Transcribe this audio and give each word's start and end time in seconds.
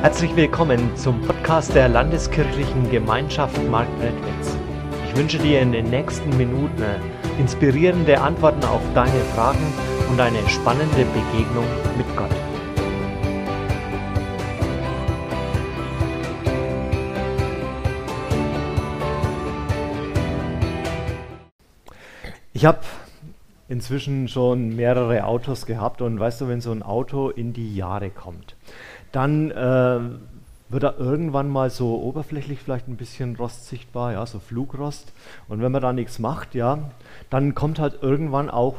Herzlich 0.00 0.36
willkommen 0.36 0.96
zum 0.96 1.20
Podcast 1.22 1.74
der 1.74 1.88
Landeskirchlichen 1.88 2.88
Gemeinschaft 2.88 3.60
Marktredwitz. 3.68 4.56
Ich 5.08 5.16
wünsche 5.16 5.38
dir 5.38 5.60
in 5.60 5.72
den 5.72 5.90
nächsten 5.90 6.36
Minuten 6.36 6.84
inspirierende 7.36 8.20
Antworten 8.20 8.62
auf 8.62 8.80
deine 8.94 9.20
Fragen 9.34 9.72
und 10.08 10.20
eine 10.20 10.48
spannende 10.48 11.04
Begegnung 11.04 11.66
mit 11.96 12.06
Gott. 12.16 12.30
Ich 22.52 22.64
habe 22.64 22.78
inzwischen 23.68 24.28
schon 24.28 24.74
mehrere 24.74 25.24
Autos 25.24 25.66
gehabt 25.66 26.00
und 26.02 26.18
weißt 26.18 26.40
du, 26.40 26.48
wenn 26.48 26.60
so 26.60 26.72
ein 26.72 26.82
Auto 26.82 27.28
in 27.30 27.52
die 27.52 27.76
Jahre 27.76 28.10
kommt, 28.10 28.56
dann 29.12 29.50
äh, 29.50 30.00
wird 30.68 30.82
da 30.82 30.94
irgendwann 30.98 31.48
mal 31.48 31.70
so 31.70 32.00
oberflächlich 32.02 32.60
vielleicht 32.60 32.88
ein 32.88 32.96
bisschen 32.96 33.36
Rost 33.36 33.66
sichtbar, 33.66 34.12
ja, 34.12 34.26
so 34.26 34.38
Flugrost. 34.38 35.12
Und 35.48 35.62
wenn 35.62 35.72
man 35.72 35.82
da 35.82 35.92
nichts 35.92 36.18
macht, 36.18 36.54
ja, 36.54 36.90
dann 37.30 37.54
kommt 37.54 37.78
halt 37.78 38.02
irgendwann 38.02 38.50
auch 38.50 38.76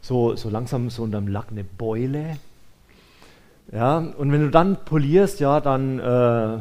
so, 0.00 0.36
so 0.36 0.50
langsam 0.50 0.90
so 0.90 1.02
unterm 1.02 1.28
Lack 1.28 1.46
eine 1.50 1.64
Beule. 1.64 2.36
Ja, 3.70 3.98
und 3.98 4.32
wenn 4.32 4.40
du 4.40 4.50
dann 4.50 4.84
polierst, 4.84 5.40
ja, 5.40 5.60
dann 5.60 5.98
äh, 5.98 6.58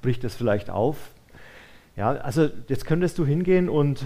bricht 0.00 0.24
es 0.24 0.34
vielleicht 0.34 0.70
auf. 0.70 0.96
Ja, 1.96 2.12
also 2.12 2.48
jetzt 2.68 2.86
könntest 2.86 3.18
du 3.18 3.26
hingehen 3.26 3.68
und 3.68 4.04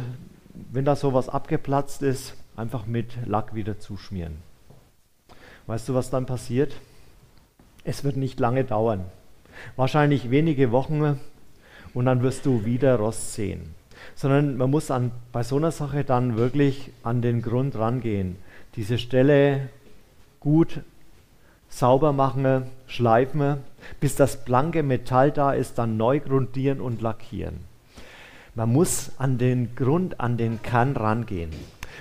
wenn 0.73 0.85
da 0.85 0.97
sowas 0.97 1.29
abgeplatzt 1.29 2.03
ist, 2.03 2.35
einfach 2.57 2.87
mit 2.87 3.27
Lack 3.27 3.55
wieder 3.55 3.79
zuschmieren. 3.79 4.37
Weißt 5.67 5.89
du, 5.89 5.95
was 5.95 6.11
dann 6.11 6.27
passiert? 6.27 6.75
Es 7.85 8.05
wird 8.05 8.17
nicht 8.17 8.39
lange 8.41 8.65
dauern. 8.65 9.05
Wahrscheinlich 9.77 10.31
wenige 10.31 10.73
Wochen 10.73 11.19
und 11.95 12.05
dann 12.05 12.23
wirst 12.23 12.47
du 12.47 12.65
wieder 12.65 12.97
Rost 12.97 13.35
sehen. 13.35 13.75
Sondern 14.15 14.57
man 14.57 14.71
muss 14.71 14.91
an, 14.91 15.11
bei 15.33 15.43
so 15.43 15.57
einer 15.57 15.71
Sache 15.71 16.05
dann 16.05 16.37
wirklich 16.37 16.91
an 17.03 17.23
den 17.23 17.43
Grund 17.43 17.77
rangehen. 17.77 18.37
Diese 18.77 18.99
Stelle 18.99 19.69
gut 20.41 20.81
sauber 21.69 22.13
machen, 22.13 22.65
schleifen, 22.87 23.59
bis 24.01 24.17
das 24.17 24.45
blanke 24.45 24.83
Metall 24.83 25.31
da 25.31 25.53
ist, 25.53 25.79
dann 25.79 25.97
neu 25.97 26.21
grundieren 26.21 26.81
und 26.81 27.01
lackieren. 27.01 27.61
Man 28.55 28.73
muss 28.73 29.13
an 29.19 29.39
den 29.39 29.75
Grund, 29.77 30.21
an 30.21 30.37
den 30.37 30.61
Kern 30.63 30.97
rangehen. 30.97 31.51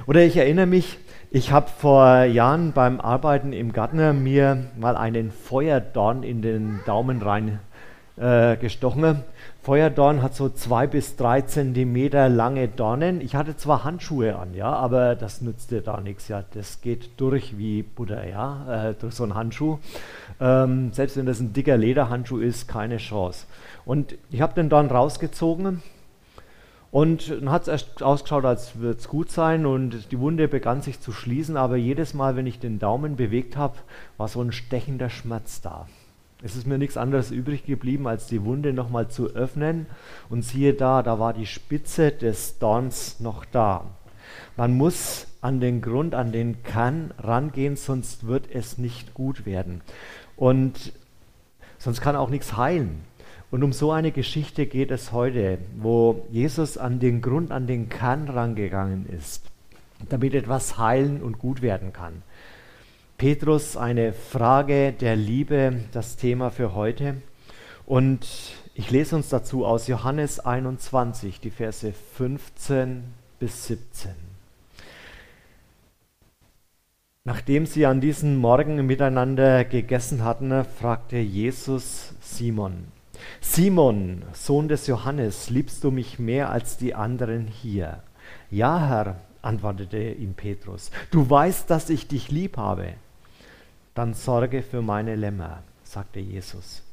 Oder 0.08 0.24
ich 0.24 0.38
erinnere 0.38 0.66
mich, 0.66 0.98
ich 1.32 1.52
habe 1.52 1.70
vor 1.70 2.24
Jahren 2.24 2.72
beim 2.72 3.00
Arbeiten 3.00 3.54
im 3.54 3.72
Garten 3.72 4.24
mir 4.24 4.66
mal 4.78 4.98
einen 4.98 5.32
Feuerdorn 5.32 6.24
in 6.24 6.42
den 6.42 6.80
Daumen 6.86 7.22
rein 7.22 7.60
äh, 8.18 8.58
gestochen. 8.58 9.24
Feuerdorn 9.62 10.24
hat 10.24 10.34
so 10.34 10.50
zwei 10.50 10.88
bis 10.88 11.18
drei 11.18 11.42
Zentimeter 11.42 12.30
lange 12.30 12.68
Dornen. 12.68 13.22
Ich 13.22 13.36
hatte 13.36 13.56
zwar 13.58 13.84
Handschuhe 13.84 14.38
an, 14.38 14.56
ja, 14.56 14.72
aber 14.74 15.16
das 15.16 15.42
nützte 15.42 15.82
da 15.82 16.02
nichts. 16.02 16.30
Ja, 16.30 16.44
das 16.54 16.82
geht 16.82 17.12
durch 17.18 17.58
wie 17.60 17.84
Butter, 17.84 18.28
ja, 18.28 18.90
äh, 18.90 18.94
durch 18.96 19.14
so 19.14 19.24
einen 19.24 19.36
Handschuh. 19.36 19.78
Ähm, 20.40 20.92
selbst 20.94 21.16
wenn 21.16 21.28
das 21.28 21.40
ein 21.40 21.54
dicker 21.54 21.78
Lederhandschuh 21.78 22.40
ist, 22.40 22.68
keine 22.68 22.98
Chance. 22.98 23.46
Und 23.86 24.16
ich 24.32 24.42
habe 24.42 24.56
den 24.56 24.70
Dorn 24.70 24.88
rausgezogen 24.88 25.84
und 26.92 27.30
dann 27.30 27.52
hat 27.52 27.64
es 27.64 27.68
erst 27.68 28.02
ausgeschaut, 28.02 28.46
als 28.46 28.78
würde 28.78 28.98
es 28.98 29.08
gut 29.08 29.32
sein 29.32 29.66
und 29.66 30.12
die 30.12 30.20
Wunde 30.20 30.48
begann 30.48 30.82
sich 30.82 31.00
zu 31.00 31.12
schließen, 31.12 31.56
aber 31.56 31.76
jedes 31.76 32.14
Mal, 32.14 32.36
wenn 32.36 32.48
ich 32.48 32.60
den 32.60 32.80
Daumen 32.80 33.16
bewegt 33.16 33.58
habe, 33.58 33.78
war 34.18 34.28
so 34.28 34.42
ein 34.42 34.52
stechender 34.52 35.10
Schmerz 35.10 35.62
da. 35.62 35.88
Es 36.42 36.56
ist 36.56 36.66
mir 36.66 36.78
nichts 36.78 36.98
anderes 36.98 37.32
übrig 37.32 37.66
geblieben, 37.66 38.08
als 38.08 38.28
die 38.28 38.44
Wunde 38.44 38.74
nochmal 38.74 39.10
zu 39.10 39.28
öffnen 39.28 39.86
und 40.30 40.44
siehe 40.44 40.74
da, 40.74 41.04
da 41.04 41.20
war 41.20 41.34
die 41.34 41.46
Spitze 41.46 42.12
des 42.12 42.58
Dorns 42.60 43.20
noch 43.20 43.46
da. 43.46 43.86
Man 44.56 44.76
muss 44.76 45.28
an 45.42 45.60
den 45.60 45.82
Grund, 45.82 46.16
an 46.16 46.32
den 46.32 46.64
Kern 46.64 47.14
rangehen, 47.20 47.76
sonst 47.76 48.26
wird 48.26 48.50
es 48.52 48.78
nicht 48.78 49.14
gut 49.14 49.46
werden. 49.46 49.82
Und 50.38 50.94
sonst 51.78 52.02
kann 52.02 52.16
auch 52.16 52.30
nichts 52.30 52.58
heilen. 52.58 53.02
Und 53.52 53.64
um 53.64 53.74
so 53.74 53.92
eine 53.92 54.12
Geschichte 54.12 54.68
geht 54.68 54.92
es 54.92 55.12
heute, 55.12 55.58
wo 55.78 56.26
Jesus 56.30 56.78
an 56.78 57.00
den 57.00 57.22
Grund, 57.22 57.52
an 57.52 57.66
den 57.66 57.90
Kern 57.90 58.30
rangegangen 58.30 59.08
ist, 59.08 59.44
damit 60.08 60.36
etwas 60.36 60.78
heilen 60.78 61.22
und 61.24 61.40
gut 61.40 61.62
werden 61.64 61.92
kann. 61.92 62.22
Petrus, 63.18 63.76
eine 63.76 64.14
Frage 64.14 64.94
der 64.94 65.16
Liebe, 65.16 65.82
das 65.92 66.16
Thema 66.16 66.52
für 66.52 66.76
heute. 66.76 67.16
Und 67.86 68.28
ich 68.76 68.92
lese 68.92 69.16
uns 69.16 69.30
dazu 69.30 69.66
aus 69.66 69.88
Johannes 69.88 70.40
21, 70.40 71.40
die 71.40 71.50
Verse 71.50 71.92
15 72.18 73.04
bis 73.40 73.66
17. 73.66 74.12
Nachdem 77.26 77.66
sie 77.66 77.88
an 77.88 78.00
diesem 78.00 78.38
Morgen 78.38 78.86
miteinander 78.86 79.66
gegessen 79.66 80.24
hatten, 80.24 80.64
fragte 80.64 81.18
Jesus 81.18 82.14
Simon, 82.22 82.86
Simon, 83.42 84.24
Sohn 84.34 84.68
des 84.68 84.88
Johannes, 84.88 85.50
liebst 85.50 85.84
du 85.84 85.92
mich 85.92 86.20
mehr 86.20 86.50
als 86.50 86.78
die 86.78 86.96
anderen 86.96 87.48
hier? 87.48 88.04
Ja, 88.52 88.88
Herr, 88.88 89.16
antwortete 89.42 90.12
ihm 90.12 90.34
Petrus, 90.34 90.92
du 91.12 91.30
weißt, 91.30 91.70
dass 91.70 91.90
ich 91.90 92.08
dich 92.08 92.32
lieb 92.32 92.58
habe. 92.58 92.94
Dann 93.96 94.14
sorge 94.14 94.62
für 94.62 94.82
meine 94.82 95.16
Lämmer, 95.16 95.64
sagte 95.84 96.20
Jesus. 96.20 96.84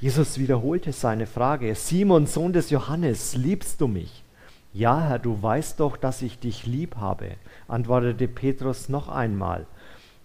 Jesus 0.00 0.38
wiederholte 0.38 0.92
seine 0.92 1.26
Frage, 1.26 1.74
Simon, 1.74 2.26
Sohn 2.26 2.52
des 2.52 2.70
Johannes, 2.70 3.36
liebst 3.36 3.80
du 3.80 3.86
mich? 3.86 4.24
Ja, 4.72 5.00
Herr, 5.00 5.18
du 5.18 5.42
weißt 5.42 5.80
doch, 5.80 5.96
dass 5.96 6.22
ich 6.22 6.38
dich 6.38 6.66
lieb 6.66 6.96
habe, 6.96 7.36
antwortete 7.68 8.28
Petrus 8.28 8.88
noch 8.88 9.08
einmal. 9.08 9.66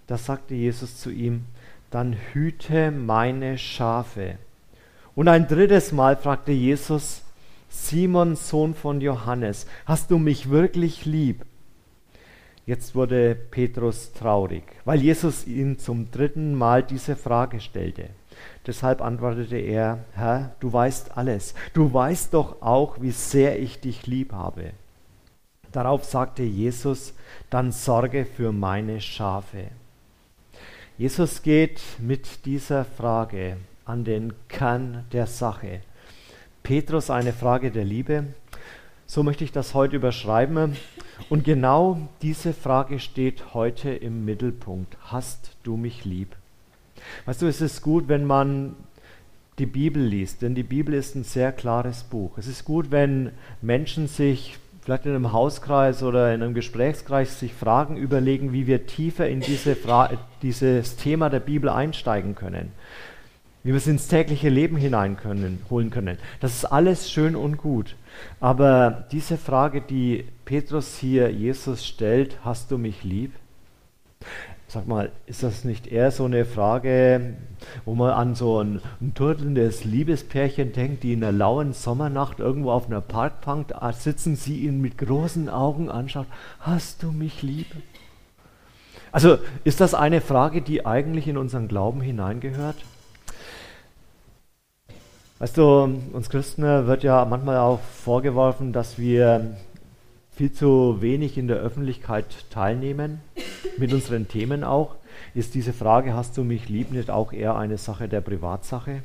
Da 0.07 0.17
sagte 0.17 0.53
Jesus 0.53 0.99
zu 0.99 1.09
ihm, 1.09 1.45
dann 1.89 2.15
hüte 2.33 2.91
meine 2.91 3.57
Schafe. 3.57 4.37
Und 5.15 5.29
ein 5.29 5.47
drittes 5.47 5.93
Mal 5.93 6.17
fragte 6.17 6.51
Jesus, 6.51 7.21
Simon, 7.69 8.35
Sohn 8.35 8.73
von 8.73 8.99
Johannes, 8.99 9.65
hast 9.85 10.11
du 10.11 10.17
mich 10.17 10.49
wirklich 10.49 11.05
lieb? 11.05 11.45
Jetzt 12.65 12.95
wurde 12.95 13.35
Petrus 13.35 14.11
traurig, 14.11 14.63
weil 14.83 15.01
Jesus 15.01 15.45
ihm 15.45 15.77
zum 15.77 16.11
dritten 16.11 16.53
Mal 16.55 16.83
diese 16.83 17.15
Frage 17.15 17.59
stellte. 17.61 18.09
Deshalb 18.65 19.01
antwortete 19.01 19.57
er, 19.57 19.99
Herr, 20.13 20.55
du 20.59 20.73
weißt 20.73 21.15
alles, 21.15 21.53
du 21.73 21.93
weißt 21.93 22.33
doch 22.33 22.61
auch, 22.61 23.01
wie 23.01 23.11
sehr 23.11 23.59
ich 23.59 23.79
dich 23.79 24.07
lieb 24.07 24.33
habe. 24.33 24.71
Darauf 25.71 26.03
sagte 26.03 26.43
Jesus, 26.43 27.13
dann 27.49 27.71
sorge 27.71 28.25
für 28.25 28.51
meine 28.51 28.99
Schafe. 28.99 29.67
Jesus 30.97 31.41
geht 31.41 31.81
mit 31.99 32.45
dieser 32.45 32.83
Frage 32.83 33.57
an 33.85 34.03
den 34.03 34.33
Kern 34.47 35.05
der 35.13 35.27
Sache. 35.27 35.81
Petrus 36.63 37.11
eine 37.11 37.31
Frage 37.31 37.69
der 37.69 37.85
Liebe. 37.85 38.25
So 39.05 39.21
möchte 39.21 39.43
ich 39.43 39.51
das 39.51 39.75
heute 39.75 39.95
überschreiben. 39.95 40.75
Und 41.29 41.43
genau 41.43 41.99
diese 42.23 42.53
Frage 42.53 42.99
steht 42.99 43.53
heute 43.53 43.91
im 43.91 44.25
Mittelpunkt. 44.25 44.97
Hast 45.01 45.55
du 45.61 45.77
mich 45.77 46.03
lieb? 46.05 46.35
Weißt 47.25 47.41
du, 47.41 47.45
es 47.45 47.61
ist 47.61 47.83
gut, 47.83 48.07
wenn 48.07 48.25
man 48.25 48.75
die 49.59 49.67
Bibel 49.67 50.03
liest, 50.03 50.41
denn 50.41 50.55
die 50.55 50.63
Bibel 50.63 50.93
ist 50.93 51.15
ein 51.15 51.23
sehr 51.23 51.51
klares 51.51 52.03
Buch. 52.03 52.37
Es 52.37 52.47
ist 52.47 52.65
gut, 52.65 52.91
wenn 52.91 53.31
Menschen 53.61 54.07
sich 54.07 54.57
vielleicht 54.81 55.05
in 55.05 55.15
einem 55.15 55.31
Hauskreis 55.31 56.03
oder 56.03 56.33
in 56.33 56.41
einem 56.41 56.53
Gesprächskreis 56.53 57.39
sich 57.39 57.53
Fragen 57.53 57.95
überlegen, 57.95 58.51
wie 58.51 58.67
wir 58.67 58.85
tiefer 58.85 59.29
in 59.29 59.39
diese 59.39 59.77
dieses 60.41 60.95
Thema 60.97 61.29
der 61.29 61.39
Bibel 61.39 61.69
einsteigen 61.69 62.35
können 62.35 62.71
wie 63.65 63.69
wir 63.71 63.77
es 63.77 63.87
ins 63.87 64.07
tägliche 64.07 64.49
Leben 64.49 64.77
hinein 64.77 65.17
können, 65.17 65.59
holen 65.71 65.89
können. 65.89 66.19
Das 66.39 66.53
ist 66.53 66.65
alles 66.65 67.09
schön 67.09 67.35
und 67.35 67.57
gut. 67.57 67.95
Aber 68.39 69.07
diese 69.11 69.37
Frage, 69.37 69.81
die 69.81 70.25
Petrus 70.45 70.99
hier 70.99 71.31
Jesus 71.31 71.83
stellt, 71.83 72.37
hast 72.45 72.69
du 72.69 72.77
mich 72.77 73.03
lieb? 73.03 73.33
Sag 74.67 74.87
mal, 74.87 75.11
ist 75.25 75.41
das 75.41 75.63
nicht 75.63 75.87
eher 75.87 76.11
so 76.11 76.25
eine 76.25 76.45
Frage, 76.45 77.33
wo 77.85 77.95
man 77.95 78.11
an 78.11 78.35
so 78.35 78.61
ein, 78.61 78.81
ein 79.01 79.15
turtelndes 79.15 79.83
Liebespärchen 79.83 80.71
denkt, 80.71 81.01
die 81.01 81.13
in 81.13 81.23
einer 81.23 81.31
lauen 81.31 81.73
Sommernacht 81.73 82.37
irgendwo 82.37 82.69
auf 82.69 82.85
einer 82.85 83.01
Parkbank 83.01 83.73
sitzen, 83.93 84.35
sie 84.35 84.59
ihn 84.59 84.79
mit 84.79 84.99
großen 84.99 85.49
Augen 85.49 85.89
anschaut, 85.89 86.27
hast 86.59 87.01
du 87.01 87.11
mich 87.11 87.41
lieb? 87.41 87.67
Also 89.11 89.39
ist 89.63 89.81
das 89.81 89.95
eine 89.95 90.21
Frage, 90.21 90.61
die 90.61 90.85
eigentlich 90.85 91.27
in 91.27 91.37
unseren 91.37 91.67
Glauben 91.67 92.01
hineingehört? 92.01 92.75
Weißt 95.37 95.57
du, 95.57 95.99
uns 96.13 96.29
Christen 96.29 96.63
wird 96.63 97.03
ja 97.03 97.25
manchmal 97.25 97.57
auch 97.57 97.81
vorgeworfen, 97.81 98.71
dass 98.71 98.97
wir 98.97 99.57
viel 100.31 100.53
zu 100.53 101.01
wenig 101.01 101.37
in 101.37 101.49
der 101.49 101.57
Öffentlichkeit 101.57 102.25
teilnehmen, 102.49 103.19
mit 103.77 103.91
unseren 103.91 104.29
Themen 104.29 104.63
auch. 104.63 104.95
Ist 105.33 105.53
diese 105.53 105.73
Frage, 105.73 106.13
hast 106.13 106.37
du 106.37 106.45
mich 106.45 106.69
lieb, 106.69 106.91
nicht 106.91 107.09
auch 107.09 107.33
eher 107.33 107.57
eine 107.57 107.77
Sache 107.77 108.07
der 108.07 108.21
Privatsache? 108.21 109.03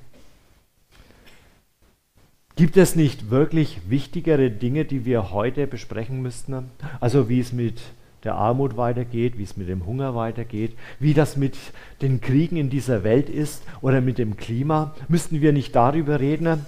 Gibt 2.55 2.77
es 2.77 2.95
nicht 2.95 3.31
wirklich 3.31 3.81
wichtigere 3.89 4.53
Dinge, 4.53 4.85
die 4.85 5.05
wir 5.05 5.33
heute 5.33 5.67
besprechen 5.67 6.23
müssten? 6.23 6.71
Also 7.01 7.29
wie 7.29 7.41
es 7.41 7.53
mit 7.53 7.81
der 8.25 8.35
Armut 8.35 8.77
weitergeht, 8.77 9.39
wie 9.39 9.43
es 9.43 9.57
mit 9.57 9.69
dem 9.69 9.87
Hunger 9.87 10.15
weitergeht, 10.15 10.77
wie 10.99 11.15
das 11.15 11.37
mit 11.37 11.57
den 12.03 12.21
Kriegen 12.21 12.57
in 12.57 12.71
dieser 12.71 13.03
Welt 13.03 13.29
ist 13.29 13.63
oder 13.81 14.01
mit 14.01 14.19
dem 14.19 14.37
Klima. 14.37 14.95
Müssten 15.09 15.41
wir 15.41 15.53
nicht 15.53 15.75
darüber 15.75 16.21
reden? 16.21 16.67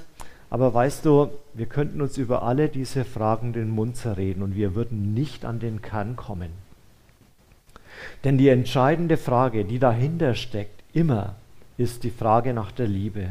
Aber 0.51 0.73
weißt 0.75 1.05
du, 1.05 1.31
wir 1.55 1.67
könnten 1.67 2.01
uns 2.03 2.19
über 2.19 2.43
alle 2.43 2.69
diese 2.69 3.05
Fragen 3.05 3.53
den 3.53 3.71
Mund 3.71 3.97
zerreden 3.97 4.43
und 4.43 4.55
wir 4.55 4.75
würden 4.75 5.15
nicht 5.15 5.45
an 5.45 5.61
den 5.61 5.81
Kern 5.83 6.17
kommen. 6.17 6.51
Denn 8.25 8.39
die 8.39 8.49
entscheidende 8.49 9.17
Frage, 9.17 9.65
die 9.65 9.79
dahinter 9.79 10.35
steckt, 10.35 10.83
immer 10.93 11.37
ist 11.79 12.05
die 12.05 12.11
Frage 12.11 12.53
nach 12.53 12.73
der 12.73 12.87
Liebe. 12.87 13.31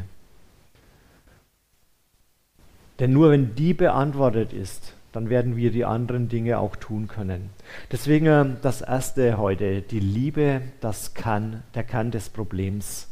Denn 2.98 3.12
nur 3.12 3.30
wenn 3.30 3.54
die 3.54 3.74
beantwortet 3.74 4.52
ist, 4.52 4.94
dann 5.12 5.30
werden 5.30 5.56
wir 5.56 5.70
die 5.70 5.84
anderen 5.84 6.28
Dinge 6.28 6.58
auch 6.58 6.76
tun 6.76 7.06
können. 7.06 7.50
Deswegen 7.90 8.26
äh, 8.26 8.46
das 8.62 8.80
erste 8.80 9.38
heute, 9.38 9.82
die 9.82 10.00
Liebe, 10.00 10.62
das 10.80 11.14
kann 11.14 11.62
der 11.74 11.84
Kern 11.84 12.10
des 12.10 12.30
Problems. 12.30 13.08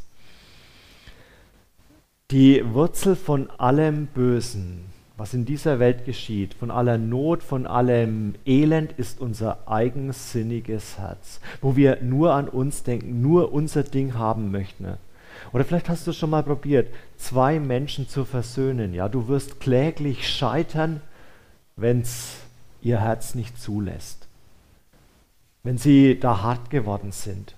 Die 2.31 2.63
Wurzel 2.73 3.15
von 3.15 3.49
allem 3.51 4.07
Bösen, 4.07 4.85
was 5.17 5.33
in 5.33 5.45
dieser 5.45 5.79
Welt 5.79 6.05
geschieht, 6.05 6.53
von 6.53 6.71
aller 6.71 6.97
Not, 6.97 7.43
von 7.43 7.67
allem 7.67 8.35
Elend, 8.45 8.93
ist 8.93 9.19
unser 9.19 9.67
eigensinniges 9.67 10.97
Herz, 10.97 11.41
wo 11.61 11.75
wir 11.75 11.99
nur 12.01 12.33
an 12.33 12.47
uns 12.47 12.83
denken, 12.83 13.21
nur 13.21 13.51
unser 13.53 13.83
Ding 13.83 14.13
haben 14.15 14.49
möchten. 14.49 14.93
Oder 15.53 15.65
vielleicht 15.65 15.89
hast 15.89 16.07
du 16.07 16.13
schon 16.13 16.29
mal 16.29 16.43
probiert, 16.43 16.87
zwei 17.17 17.59
Menschen 17.59 18.07
zu 18.07 18.25
versöhnen. 18.25 18.93
Ja, 18.93 19.09
du 19.09 19.27
wirst 19.27 19.59
kläglich 19.59 20.27
scheitern, 20.27 21.01
wenn 21.75 22.01
es 22.01 22.37
ihr 22.81 22.99
Herz 22.99 23.35
nicht 23.35 23.61
zulässt, 23.61 24.27
wenn 25.63 25.77
sie 25.77 26.19
da 26.19 26.41
hart 26.41 26.69
geworden 26.69 27.11
sind. 27.11 27.55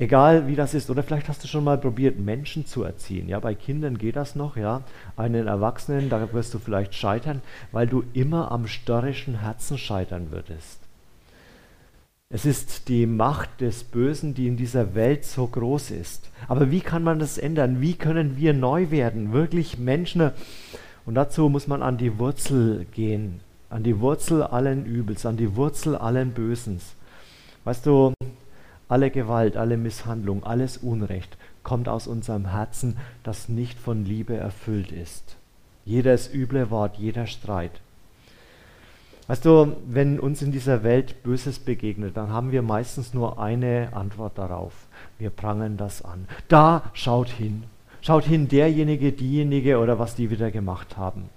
Egal 0.00 0.46
wie 0.46 0.54
das 0.54 0.74
ist, 0.74 0.90
oder 0.90 1.02
vielleicht 1.02 1.28
hast 1.28 1.42
du 1.42 1.48
schon 1.48 1.64
mal 1.64 1.76
probiert, 1.76 2.20
Menschen 2.20 2.66
zu 2.66 2.84
erziehen. 2.84 3.28
Ja, 3.28 3.40
bei 3.40 3.54
Kindern 3.56 3.98
geht 3.98 4.14
das 4.14 4.36
noch, 4.36 4.56
ja. 4.56 4.82
Einen 5.16 5.48
Erwachsenen, 5.48 6.08
da 6.08 6.32
wirst 6.32 6.54
du 6.54 6.60
vielleicht 6.60 6.94
scheitern, 6.94 7.42
weil 7.72 7.88
du 7.88 8.04
immer 8.12 8.52
am 8.52 8.68
störrischen 8.68 9.40
Herzen 9.40 9.76
scheitern 9.76 10.30
würdest. 10.30 10.78
Es 12.30 12.44
ist 12.44 12.88
die 12.88 13.06
Macht 13.06 13.62
des 13.62 13.84
Bösen, 13.84 14.34
die 14.34 14.46
in 14.46 14.56
dieser 14.56 14.94
Welt 14.94 15.24
so 15.24 15.46
groß 15.46 15.90
ist. 15.90 16.30
Aber 16.46 16.70
wie 16.70 16.80
kann 16.80 17.02
man 17.02 17.18
das 17.18 17.38
ändern? 17.38 17.80
Wie 17.80 17.94
können 17.94 18.36
wir 18.36 18.52
neu 18.52 18.90
werden? 18.90 19.32
Wirklich 19.32 19.78
Menschen 19.78 20.30
und 21.08 21.14
dazu 21.14 21.48
muss 21.48 21.66
man 21.66 21.82
an 21.82 21.96
die 21.96 22.18
Wurzel 22.18 22.84
gehen, 22.92 23.40
an 23.70 23.82
die 23.82 23.98
Wurzel 23.98 24.42
allen 24.42 24.84
Übels, 24.84 25.24
an 25.24 25.38
die 25.38 25.56
Wurzel 25.56 25.96
allen 25.96 26.32
Bösens. 26.32 26.94
Weißt 27.64 27.86
du, 27.86 28.12
alle 28.90 29.10
Gewalt, 29.10 29.56
alle 29.56 29.78
Misshandlung, 29.78 30.44
alles 30.44 30.76
Unrecht 30.76 31.38
kommt 31.62 31.88
aus 31.88 32.08
unserem 32.08 32.50
Herzen, 32.50 32.98
das 33.22 33.48
nicht 33.48 33.78
von 33.78 34.04
Liebe 34.04 34.36
erfüllt 34.36 34.92
ist. 34.92 35.36
Jedes 35.86 36.30
üble 36.30 36.68
Wort, 36.68 36.98
jeder 36.98 37.26
Streit. 37.26 37.80
Weißt 39.28 39.46
du, 39.46 39.78
wenn 39.86 40.20
uns 40.20 40.42
in 40.42 40.52
dieser 40.52 40.82
Welt 40.82 41.22
Böses 41.22 41.58
begegnet, 41.58 42.18
dann 42.18 42.28
haben 42.28 42.52
wir 42.52 42.60
meistens 42.60 43.14
nur 43.14 43.40
eine 43.40 43.94
Antwort 43.94 44.36
darauf. 44.36 44.74
Wir 45.18 45.30
prangern 45.30 45.78
das 45.78 46.04
an. 46.04 46.28
Da 46.48 46.82
schaut 46.92 47.30
hin. 47.30 47.64
Schaut 48.00 48.24
hin, 48.24 48.48
derjenige, 48.48 49.12
diejenige 49.12 49.78
oder 49.78 49.98
was 49.98 50.14
die 50.14 50.30
wieder 50.30 50.50
gemacht 50.50 50.96
haben. 50.96 51.28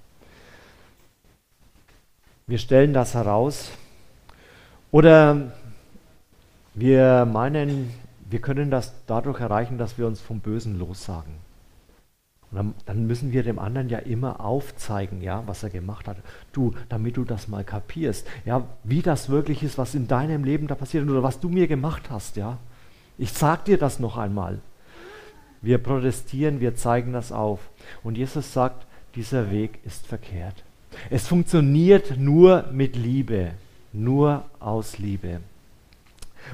Wir 2.47 2.57
stellen 2.57 2.93
das 2.93 3.13
heraus 3.13 3.71
oder 4.91 5.53
wir 6.73 7.25
meinen, 7.25 7.93
wir 8.29 8.39
können 8.39 8.69
das 8.69 8.93
dadurch 9.07 9.39
erreichen, 9.39 9.77
dass 9.77 9.97
wir 9.97 10.07
uns 10.07 10.21
vom 10.21 10.39
Bösen 10.39 10.77
lossagen. 10.77 11.33
Und 12.51 12.75
dann, 12.85 13.07
müssen 13.07 13.31
wir 13.31 13.43
dem 13.43 13.59
anderen 13.59 13.87
ja 13.87 13.99
immer 13.99 14.41
aufzeigen, 14.41 15.21
ja, 15.21 15.43
was 15.45 15.63
er 15.63 15.69
gemacht 15.69 16.07
hat. 16.09 16.17
Du, 16.51 16.73
damit 16.89 17.15
du 17.15 17.23
das 17.23 17.47
mal 17.47 17.63
kapierst, 17.63 18.27
ja, 18.43 18.65
wie 18.83 19.01
das 19.01 19.29
wirklich 19.29 19.63
ist, 19.63 19.77
was 19.77 19.95
in 19.95 20.09
deinem 20.09 20.43
Leben 20.43 20.67
da 20.67 20.75
passiert 20.75 21.09
oder 21.09 21.23
was 21.23 21.39
du 21.39 21.47
mir 21.47 21.67
gemacht 21.67 22.09
hast, 22.09 22.35
ja. 22.35 22.57
Ich 23.17 23.31
sag 23.31 23.63
dir 23.65 23.77
das 23.77 23.99
noch 23.99 24.17
einmal. 24.17 24.59
Wir 25.61 25.77
protestieren, 25.77 26.59
wir 26.59 26.75
zeigen 26.75 27.13
das 27.13 27.31
auf. 27.31 27.59
Und 28.03 28.17
Jesus 28.17 28.53
sagt, 28.53 28.85
dieser 29.15 29.51
Weg 29.51 29.79
ist 29.85 30.07
verkehrt. 30.07 30.63
Es 31.09 31.27
funktioniert 31.27 32.17
nur 32.17 32.65
mit 32.71 32.95
Liebe, 32.95 33.51
nur 33.93 34.45
aus 34.59 34.97
Liebe. 34.97 35.41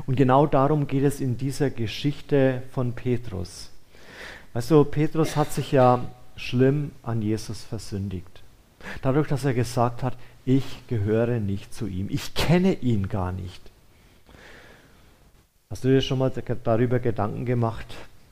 Und 0.05 0.15
genau 0.15 0.45
darum 0.45 0.87
geht 0.87 1.03
es 1.03 1.21
in 1.21 1.37
dieser 1.37 1.69
Geschichte 1.69 2.63
von 2.71 2.93
Petrus. 2.93 3.71
Also 4.53 4.83
Petrus 4.83 5.35
hat 5.35 5.51
sich 5.53 5.71
ja 5.71 6.05
schlimm 6.35 6.91
an 7.03 7.21
Jesus 7.21 7.63
versündigt. 7.63 8.43
Dadurch, 9.01 9.27
dass 9.27 9.45
er 9.45 9.53
gesagt 9.53 10.03
hat, 10.03 10.17
ich 10.45 10.87
gehöre 10.87 11.39
nicht 11.39 11.73
zu 11.73 11.87
ihm, 11.87 12.07
ich 12.09 12.33
kenne 12.33 12.73
ihn 12.73 13.09
gar 13.09 13.31
nicht. 13.31 13.61
Hast 15.69 15.83
du 15.83 15.89
dir 15.89 16.01
schon 16.01 16.19
mal 16.19 16.31
darüber 16.63 16.99
Gedanken 16.99 17.45
gemacht, 17.45 17.85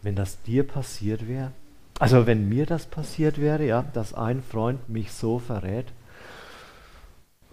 wenn 0.06 0.16
das 0.16 0.42
dir 0.44 0.66
passiert 0.66 1.28
wäre? 1.28 1.52
Also 2.00 2.28
wenn 2.28 2.48
mir 2.48 2.66
das 2.66 2.86
passiert 2.86 3.42
wäre, 3.42 3.66
ja, 3.66 3.84
dass 3.94 4.14
ein 4.14 4.44
Freund 4.44 4.88
mich 4.88 5.12
so 5.12 5.40
verrät, 5.40 5.88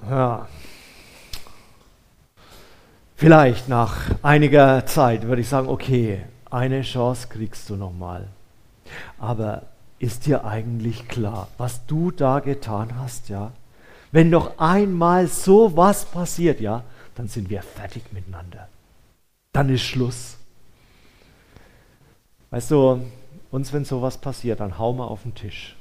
ja, 0.08 0.46
vielleicht 3.16 3.68
nach 3.68 4.10
einiger 4.22 4.84
Zeit 4.84 5.22
würde 5.22 5.40
ich 5.40 5.48
sagen, 5.48 5.68
okay, 5.68 6.24
eine 6.50 6.82
Chance 6.82 7.28
kriegst 7.28 7.70
du 7.70 7.76
nochmal. 7.76 8.28
Aber 9.18 9.62
ist 9.98 10.26
dir 10.26 10.44
eigentlich 10.44 11.08
klar, 11.08 11.48
was 11.56 11.86
du 11.86 12.10
da 12.10 12.40
getan 12.40 12.98
hast, 12.98 13.30
ja? 13.30 13.52
Wenn 14.10 14.28
noch 14.28 14.58
einmal 14.58 15.26
so 15.28 15.74
was 15.76 16.04
passiert, 16.04 16.60
ja, 16.60 16.82
dann 17.14 17.28
sind 17.28 17.48
wir 17.48 17.62
fertig 17.62 18.12
miteinander. 18.12 18.68
Dann 19.52 19.70
ist 19.70 19.82
Schluss. 19.82 20.36
Weißt 22.52 22.70
du, 22.70 23.00
uns, 23.50 23.72
wenn 23.72 23.86
sowas 23.86 24.18
passiert, 24.18 24.60
dann 24.60 24.78
hauen 24.78 24.98
wir 24.98 25.10
auf 25.10 25.22
den 25.22 25.34
Tisch. 25.34 25.74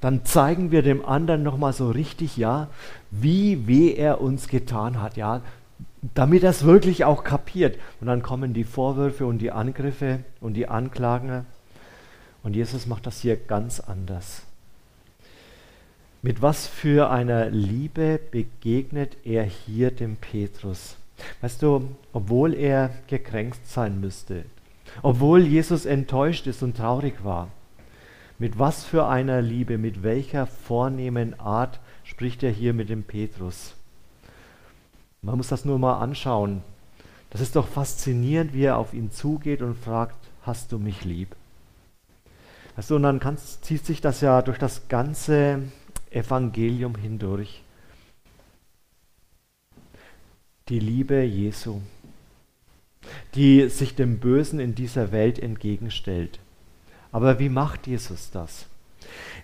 Dann 0.00 0.24
zeigen 0.24 0.70
wir 0.70 0.82
dem 0.82 1.04
anderen 1.04 1.42
nochmal 1.42 1.74
so 1.74 1.90
richtig, 1.90 2.38
ja, 2.38 2.68
wie 3.10 3.66
weh 3.66 3.92
er 3.92 4.22
uns 4.22 4.48
getan 4.48 5.00
hat, 5.00 5.18
ja, 5.18 5.42
damit 6.14 6.42
er 6.42 6.50
es 6.50 6.64
wirklich 6.64 7.04
auch 7.04 7.22
kapiert. 7.22 7.78
Und 8.00 8.06
dann 8.06 8.22
kommen 8.22 8.54
die 8.54 8.64
Vorwürfe 8.64 9.26
und 9.26 9.38
die 9.38 9.52
Angriffe 9.52 10.20
und 10.40 10.54
die 10.54 10.68
Anklagen. 10.68 11.44
Und 12.42 12.56
Jesus 12.56 12.86
macht 12.86 13.06
das 13.06 13.20
hier 13.20 13.36
ganz 13.36 13.78
anders. 13.78 14.42
Mit 16.22 16.40
was 16.40 16.66
für 16.66 17.10
einer 17.10 17.50
Liebe 17.50 18.18
begegnet 18.30 19.18
er 19.24 19.44
hier 19.44 19.90
dem 19.90 20.16
Petrus? 20.16 20.96
Weißt 21.42 21.60
du, 21.60 21.94
obwohl 22.14 22.54
er 22.54 22.90
gekränkt 23.06 23.66
sein 23.66 24.00
müsste, 24.00 24.44
obwohl 25.02 25.40
Jesus 25.40 25.86
enttäuscht 25.86 26.46
ist 26.46 26.62
und 26.62 26.76
traurig 26.76 27.24
war. 27.24 27.48
Mit 28.38 28.58
was 28.58 28.84
für 28.84 29.06
einer 29.06 29.42
Liebe, 29.42 29.76
mit 29.76 30.02
welcher 30.02 30.46
vornehmen 30.46 31.38
Art 31.38 31.80
spricht 32.04 32.42
er 32.42 32.50
hier 32.50 32.72
mit 32.72 32.88
dem 32.88 33.02
Petrus? 33.02 33.74
Man 35.22 35.36
muss 35.36 35.48
das 35.48 35.64
nur 35.64 35.78
mal 35.78 35.98
anschauen. 35.98 36.62
Das 37.28 37.40
ist 37.40 37.54
doch 37.54 37.68
faszinierend, 37.68 38.54
wie 38.54 38.64
er 38.64 38.78
auf 38.78 38.94
ihn 38.94 39.10
zugeht 39.10 39.62
und 39.62 39.76
fragt, 39.76 40.16
hast 40.42 40.72
du 40.72 40.78
mich 40.78 41.04
lieb? 41.04 41.36
Also, 42.76 42.96
und 42.96 43.02
dann 43.02 43.20
kannst, 43.20 43.64
zieht 43.64 43.84
sich 43.84 44.00
das 44.00 44.20
ja 44.22 44.40
durch 44.42 44.58
das 44.58 44.88
ganze 44.88 45.62
Evangelium 46.10 46.94
hindurch. 46.94 47.62
Die 50.68 50.80
Liebe 50.80 51.22
Jesu 51.22 51.80
die 53.34 53.68
sich 53.68 53.94
dem 53.94 54.18
Bösen 54.18 54.60
in 54.60 54.74
dieser 54.74 55.12
Welt 55.12 55.38
entgegenstellt. 55.38 56.38
Aber 57.12 57.38
wie 57.38 57.48
macht 57.48 57.86
Jesus 57.86 58.30
das? 58.30 58.66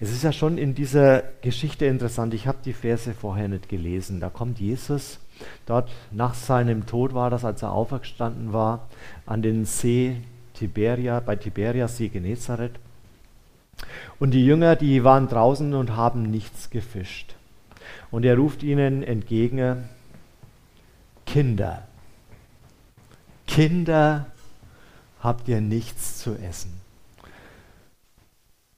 Es 0.01 0.11
ist 0.13 0.23
ja 0.23 0.33
schon 0.33 0.59
in 0.59 0.75
dieser 0.75 1.23
Geschichte 1.41 1.87
interessant, 1.87 2.35
ich 2.35 2.47
habe 2.47 2.59
die 2.65 2.73
Verse 2.73 3.13
vorher 3.15 3.49
nicht 3.49 3.69
gelesen. 3.69 4.21
Da 4.21 4.29
kommt 4.29 4.61
Jesus, 4.61 5.19
dort 5.65 5.91
nach 6.11 6.35
seinem 6.35 6.87
Tod 6.87 7.15
war 7.15 7.31
das, 7.31 7.45
als 7.45 7.63
er 7.63 7.73
auferstanden 7.73 8.53
war, 8.53 8.89
an 9.25 9.43
den 9.43 9.65
See 9.65 10.17
Tiberia, 10.55 11.21
bei 11.21 11.37
Tiberias 11.37 11.97
See 11.97 12.09
Genezareth. 12.09 12.79
Und 14.19 14.31
die 14.33 14.45
Jünger, 14.45 14.77
die 14.77 15.05
waren 15.05 15.29
draußen 15.29 15.75
und 15.75 15.97
haben 15.97 16.23
nichts 16.23 16.71
gefischt. 16.71 17.35
Und 18.11 18.25
er 18.25 18.37
ruft 18.37 18.63
ihnen 18.63 19.03
entgegen, 19.03 19.89
Kinder, 21.27 21.86
Kinder, 23.47 24.27
habt 25.21 25.49
ihr 25.49 25.61
nichts 25.61 26.19
zu 26.19 26.35
essen. 26.35 26.81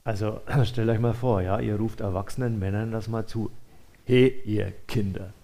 Also 0.05 0.41
stellt 0.65 0.89
euch 0.89 1.01
mal 1.01 1.15
vor, 1.15 1.43
ja, 1.43 1.61
ihr 1.61 1.77
ruft 1.77 2.01
erwachsenen 2.01 2.59
Männern 2.59 2.91
das 2.91 3.09
mal 3.09 3.27
zu. 3.27 3.51
Hey, 4.07 4.41
ihr 4.45 4.73
Kinder. 4.87 5.35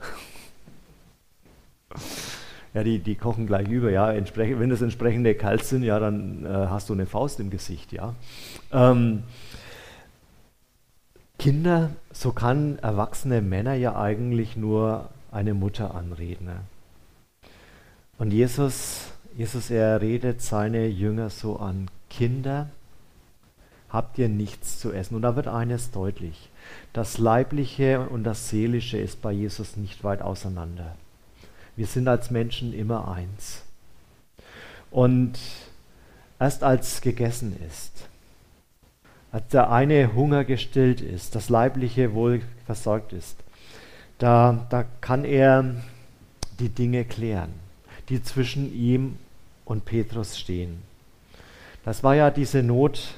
ja, 2.75 2.83
die, 2.83 2.99
die 2.99 3.15
kochen 3.15 3.47
gleich 3.47 3.69
über, 3.69 3.91
ja. 3.91 4.11
Entsprech 4.11 4.59
wenn 4.59 4.71
das 4.71 4.81
entsprechende 4.81 5.35
kalt 5.35 5.65
sind, 5.65 5.83
ja, 5.83 5.99
dann 5.99 6.47
äh, 6.47 6.49
hast 6.49 6.89
du 6.89 6.95
eine 6.95 7.07
Faust 7.07 7.41
im 7.41 7.51
Gesicht, 7.51 7.93
ja. 7.93 8.15
Ähm, 8.73 9.25
Kinder, 11.39 11.91
so 12.11 12.33
kann 12.33 12.79
erwachsene 12.79 13.43
Männer 13.43 13.75
ja 13.75 14.01
eigentlich 14.01 14.57
nur 14.57 15.11
eine 15.31 15.53
Mutter 15.53 15.95
anreden. 15.95 16.47
Ne? 16.47 16.61
Und 18.17 18.33
Jesus, 18.33 19.13
Jesus, 19.37 19.71
er 19.71 20.01
redet 20.01 20.43
seine 20.43 20.87
Jünger 20.87 21.29
so 21.29 21.57
an, 21.57 21.91
Kinder, 22.09 22.69
habt 23.89 24.19
ihr 24.19 24.29
nichts 24.29 24.79
zu 24.79 24.93
essen. 24.93 25.17
Und 25.17 25.23
da 25.23 25.35
wird 25.35 25.49
eines 25.49 25.91
deutlich. 25.91 26.51
Das 26.93 27.19
Leibliche 27.19 28.09
und 28.09 28.25
das 28.25 28.49
Seelische 28.49 28.99
ist 28.99 29.23
bei 29.23 29.33
Jesus 29.33 29.77
nicht 29.77 30.05
weit 30.05 30.23
auseinander. 30.23 30.95
Wir 31.75 31.87
sind 31.87 32.07
als 32.07 32.31
Menschen 32.31 32.73
immer 32.73 33.09
eins. 33.09 33.63
Und 34.93 35.39
erst 36.39 36.63
als 36.63 37.01
gegessen 37.01 37.57
ist, 37.69 38.09
als 39.33 39.49
der 39.49 39.73
eine 39.73 40.15
Hunger 40.15 40.45
gestillt 40.45 41.01
ist, 41.01 41.35
das 41.35 41.49
Leibliche 41.49 42.15
wohl 42.15 42.43
versorgt 42.67 43.13
ist, 43.13 43.37
da, 44.19 44.65
da 44.71 44.85
kann 45.01 45.25
er 45.25 45.75
die 46.61 46.69
Dinge 46.69 47.05
klären, 47.05 47.53
die 48.09 48.23
zwischen 48.23 48.73
ihm 48.73 49.19
und 49.65 49.85
Petrus 49.85 50.39
stehen. 50.39 50.83
Das 51.85 52.03
war 52.03 52.15
ja 52.15 52.31
diese 52.31 52.63
Not 52.63 53.15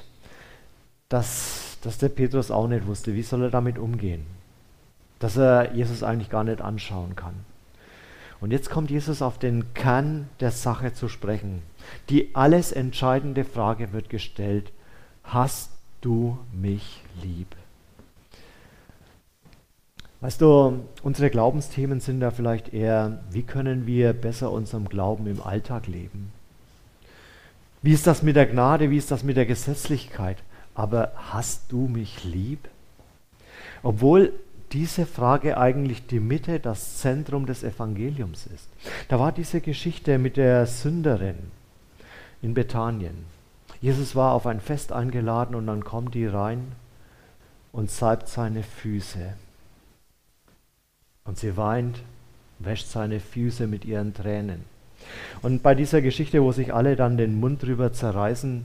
dass, 1.09 1.79
dass 1.83 1.99
der 1.99 2.09
Petrus 2.09 2.51
auch 2.51 2.69
nicht 2.69 2.87
wusste, 2.87 3.15
wie 3.15 3.23
soll 3.23 3.43
er 3.45 3.51
damit 3.51 3.79
umgehen. 3.79 4.27
Dass 5.19 5.37
er 5.37 5.73
Jesus 5.75 6.03
eigentlich 6.03 6.31
gar 6.31 6.45
nicht 6.45 6.61
anschauen 6.61 7.17
kann. 7.17 7.35
Und 8.41 8.51
jetzt 8.51 8.69
kommt 8.69 8.91
Jesus 8.91 9.23
auf 9.23 9.39
den 9.39 9.73
Kern 9.73 10.29
der 10.41 10.51
Sache 10.51 10.93
zu 10.93 11.09
sprechen. 11.09 11.63
Die 12.11 12.35
alles 12.35 12.73
entscheidende 12.73 13.45
Frage 13.45 13.93
wird 13.93 14.11
gestellt, 14.11 14.73
hast 15.25 15.71
du 16.03 16.39
mich 16.53 17.03
lieb? 17.23 17.57
Weißt 20.21 20.41
du, 20.41 20.81
unsere 21.03 21.31
Glaubensthemen 21.31 22.01
sind 22.01 22.21
da 22.21 22.31
vielleicht 22.31 22.75
eher, 22.75 23.23
wie 23.31 23.43
können 23.43 23.87
wir 23.87 24.13
besser 24.13 24.51
unserem 24.51 24.89
Glauben 24.89 25.27
im 25.27 25.41
Alltag 25.41 25.87
leben? 25.87 26.33
Wie 27.87 27.93
ist 27.93 28.07
das 28.07 28.23
mit 28.23 28.37
der 28.37 28.47
Gnade? 28.47 28.91
Wie 28.91 28.99
ist 28.99 29.11
das 29.11 29.23
mit 29.23 29.37
der 29.37 29.47
Gesetzlichkeit? 29.47 30.39
aber 30.77 31.13
hast 31.17 31.73
du 31.73 31.89
mich 31.89 32.23
lieb? 32.23 32.69
Obwohl 33.83 34.33
diese 34.73 35.07
Frage 35.07 35.57
eigentlich 35.57 36.07
die 36.07 36.21
Mitte, 36.21 36.61
das 36.61 36.99
Zentrum 36.99 37.47
des 37.47 37.63
Evangeliums 37.63 38.47
ist. 38.47 38.69
Da 39.09 39.19
war 39.19 39.33
diese 39.33 39.61
Geschichte 39.61 40.19
mit 40.19 40.37
der 40.37 40.67
Sünderin 40.67 41.39
in 42.43 42.53
Bethanien. 42.53 43.25
Jesus 43.81 44.15
war 44.15 44.33
auf 44.33 44.47
ein 44.47 44.61
Fest 44.61 44.93
eingeladen 44.93 45.55
und 45.55 45.67
dann 45.67 45.85
kommt 45.85 46.15
die 46.15 46.27
rein 46.27 46.73
und 47.73 47.91
salbt 47.91 48.29
seine 48.29 48.63
Füße. 48.63 49.35
Und 51.25 51.39
sie 51.39 51.57
weint, 51.57 52.03
wäscht 52.59 52.89
seine 52.89 53.21
Füße 53.21 53.67
mit 53.67 53.85
ihren 53.85 54.13
Tränen. 54.13 54.65
Und 55.43 55.63
bei 55.63 55.75
dieser 55.75 56.03
Geschichte, 56.03 56.43
wo 56.43 56.53
sich 56.53 56.73
alle 56.75 56.97
dann 56.97 57.17
den 57.17 57.39
Mund 57.39 57.63
drüber 57.63 57.93
zerreißen, 57.93 58.65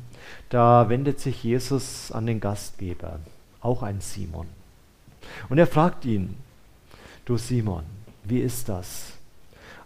da 0.50 0.90
wendet 0.90 1.20
sich 1.20 1.44
Jesus 1.44 2.12
an 2.12 2.26
den 2.26 2.40
Gastgeber, 2.40 3.20
auch 3.62 3.84
ein 3.84 4.02
Simon. 4.02 4.48
Und 5.50 5.58
er 5.58 5.68
fragt 5.68 6.06
ihn, 6.06 6.36
du 7.26 7.38
Simon, 7.38 7.84
wie 8.24 8.40
ist 8.40 8.70
das? 8.70 9.14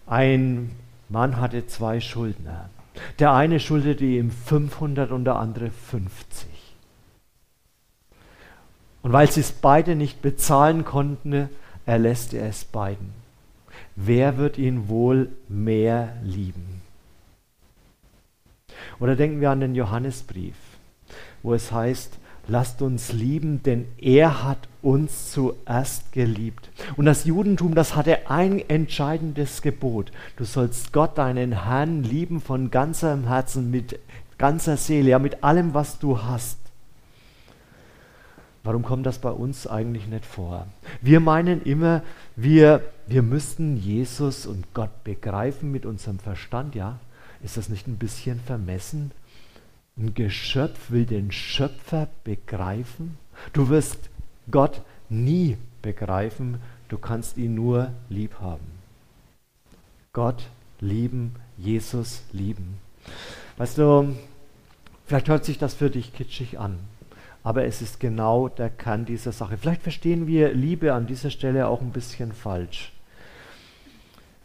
Ein 0.08 0.72
Mann 1.10 1.40
hatte 1.40 1.68
zwei 1.68 2.00
Schuldner. 2.00 2.70
Der 3.20 3.34
eine 3.34 3.60
schuldete 3.60 4.06
ihm 4.06 4.32
500 4.32 5.12
und 5.12 5.26
der 5.26 5.36
andere 5.36 5.70
50. 5.70 6.48
Und 9.02 9.12
weil 9.12 9.30
sie 9.30 9.42
es 9.42 9.52
beide 9.52 9.96
nicht 9.96 10.22
bezahlen 10.22 10.86
konnten, 10.86 11.50
erlässt 11.86 12.34
er 12.34 12.48
es 12.48 12.64
beiden 12.64 13.25
wer 13.96 14.38
wird 14.38 14.58
ihn 14.58 14.88
wohl 14.90 15.30
mehr 15.48 16.14
lieben? 16.24 16.82
Oder 19.00 19.16
denken 19.16 19.42
wir 19.42 19.52
an 19.52 19.60
den 19.60 19.76
Johannesbrief, 19.76 20.56
wo 21.44 21.54
es 21.54 21.72
heißt, 21.72 22.18
lasst 22.48 22.82
uns 22.82 23.12
lieben, 23.12 23.64
denn 23.64 23.86
er 23.98 24.44
hat 24.44 24.68
uns 24.82 25.32
zuerst 25.32 26.12
geliebt. 26.12 26.70
Und 26.96 27.06
das 27.06 27.26
Judentum, 27.26 27.76
das 27.76 27.96
hatte 27.96 28.30
ein 28.30 28.60
entscheidendes 28.70 29.62
Gebot. 29.62 30.12
Du 30.38 30.44
sollst 30.44 30.94
Gott, 30.94 31.18
deinen 31.18 31.64
Herrn, 31.64 32.04
lieben 32.04 32.42
von 32.42 32.72
ganzem 32.72 33.28
Herzen, 33.28 33.72
mit 33.72 34.00
ganzer 34.38 34.78
Seele, 34.78 35.12
ja 35.12 35.20
mit 35.20 35.44
allem, 35.44 35.74
was 35.74 36.00
du 36.00 36.22
hast. 36.22 36.60
Warum 38.66 38.82
kommt 38.82 39.06
das 39.06 39.20
bei 39.20 39.30
uns 39.30 39.68
eigentlich 39.68 40.08
nicht 40.08 40.26
vor? 40.26 40.66
Wir 41.00 41.20
meinen 41.20 41.62
immer, 41.62 42.02
wir, 42.36 42.82
wir 43.06 43.22
müssten 43.22 43.78
Jesus 43.78 44.48
und 44.48 44.74
Gott 44.74 45.04
begreifen 45.04 45.72
mit 45.72 45.86
unserem 45.86 46.18
Verstand, 46.18 46.74
ja? 46.74 46.98
Ist 47.44 47.58
das 47.58 47.70
nicht 47.70 47.86
ein 47.88 47.98
bisschen 47.98 48.40
vermessen? 48.40 49.12
Ein 49.96 50.16
Geschöpf 50.16 50.90
will 50.90 51.06
den 51.06 51.32
Schöpfer 51.32 52.08
begreifen? 52.24 53.20
Du 53.54 53.70
wirst 53.70 54.10
Gott 54.50 54.82
nie 55.10 55.58
begreifen, 55.84 56.58
du 56.90 56.98
kannst 56.98 57.38
ihn 57.38 57.54
nur 57.54 57.92
lieb 58.10 58.40
haben. 58.42 58.66
Gott 60.12 60.44
lieben, 60.80 61.36
Jesus 61.56 62.24
lieben. 62.32 62.80
Weißt 63.58 63.78
du, 63.78 64.16
vielleicht 65.06 65.28
hört 65.28 65.46
sich 65.46 65.60
das 65.60 65.76
für 65.76 65.92
dich 65.92 66.16
kitschig 66.16 66.58
an 66.58 66.80
aber 67.46 67.66
es 67.66 67.84
ist 67.84 68.00
genau 68.00 68.50
der 68.50 68.72
Kern 68.72 69.06
dieser 69.06 69.32
Sache. 69.32 69.56
Vielleicht 69.56 69.84
verstehen 69.84 70.26
wir 70.26 70.52
Liebe 70.52 70.94
an 70.94 71.06
dieser 71.06 71.30
Stelle 71.30 71.68
auch 71.68 71.80
ein 71.80 71.92
bisschen 71.92 72.34
falsch. 72.34 72.92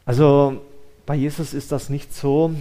Also 0.04 0.60
bei 1.06 1.14
Jesus 1.14 1.54
ist 1.54 1.72
das 1.72 1.88
nicht 1.88 2.12
so, 2.12 2.54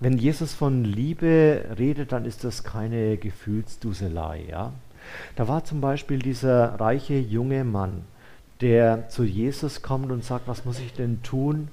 wenn 0.00 0.16
Jesus 0.16 0.54
von 0.54 0.84
Liebe 0.84 1.66
redet, 1.78 2.12
dann 2.12 2.24
ist 2.24 2.44
das 2.44 2.64
keine 2.64 3.18
Gefühlsduselei. 3.18 4.46
Ja? 4.48 4.72
Da 5.36 5.48
war 5.48 5.64
zum 5.64 5.82
Beispiel 5.82 6.18
dieser 6.18 6.80
reiche 6.80 7.18
junge 7.18 7.62
Mann, 7.62 8.06
der 8.62 9.10
zu 9.10 9.22
Jesus 9.22 9.82
kommt 9.82 10.10
und 10.10 10.24
sagt, 10.24 10.48
was 10.48 10.64
muss 10.64 10.78
ich 10.78 10.94
denn 10.94 11.22
tun, 11.22 11.68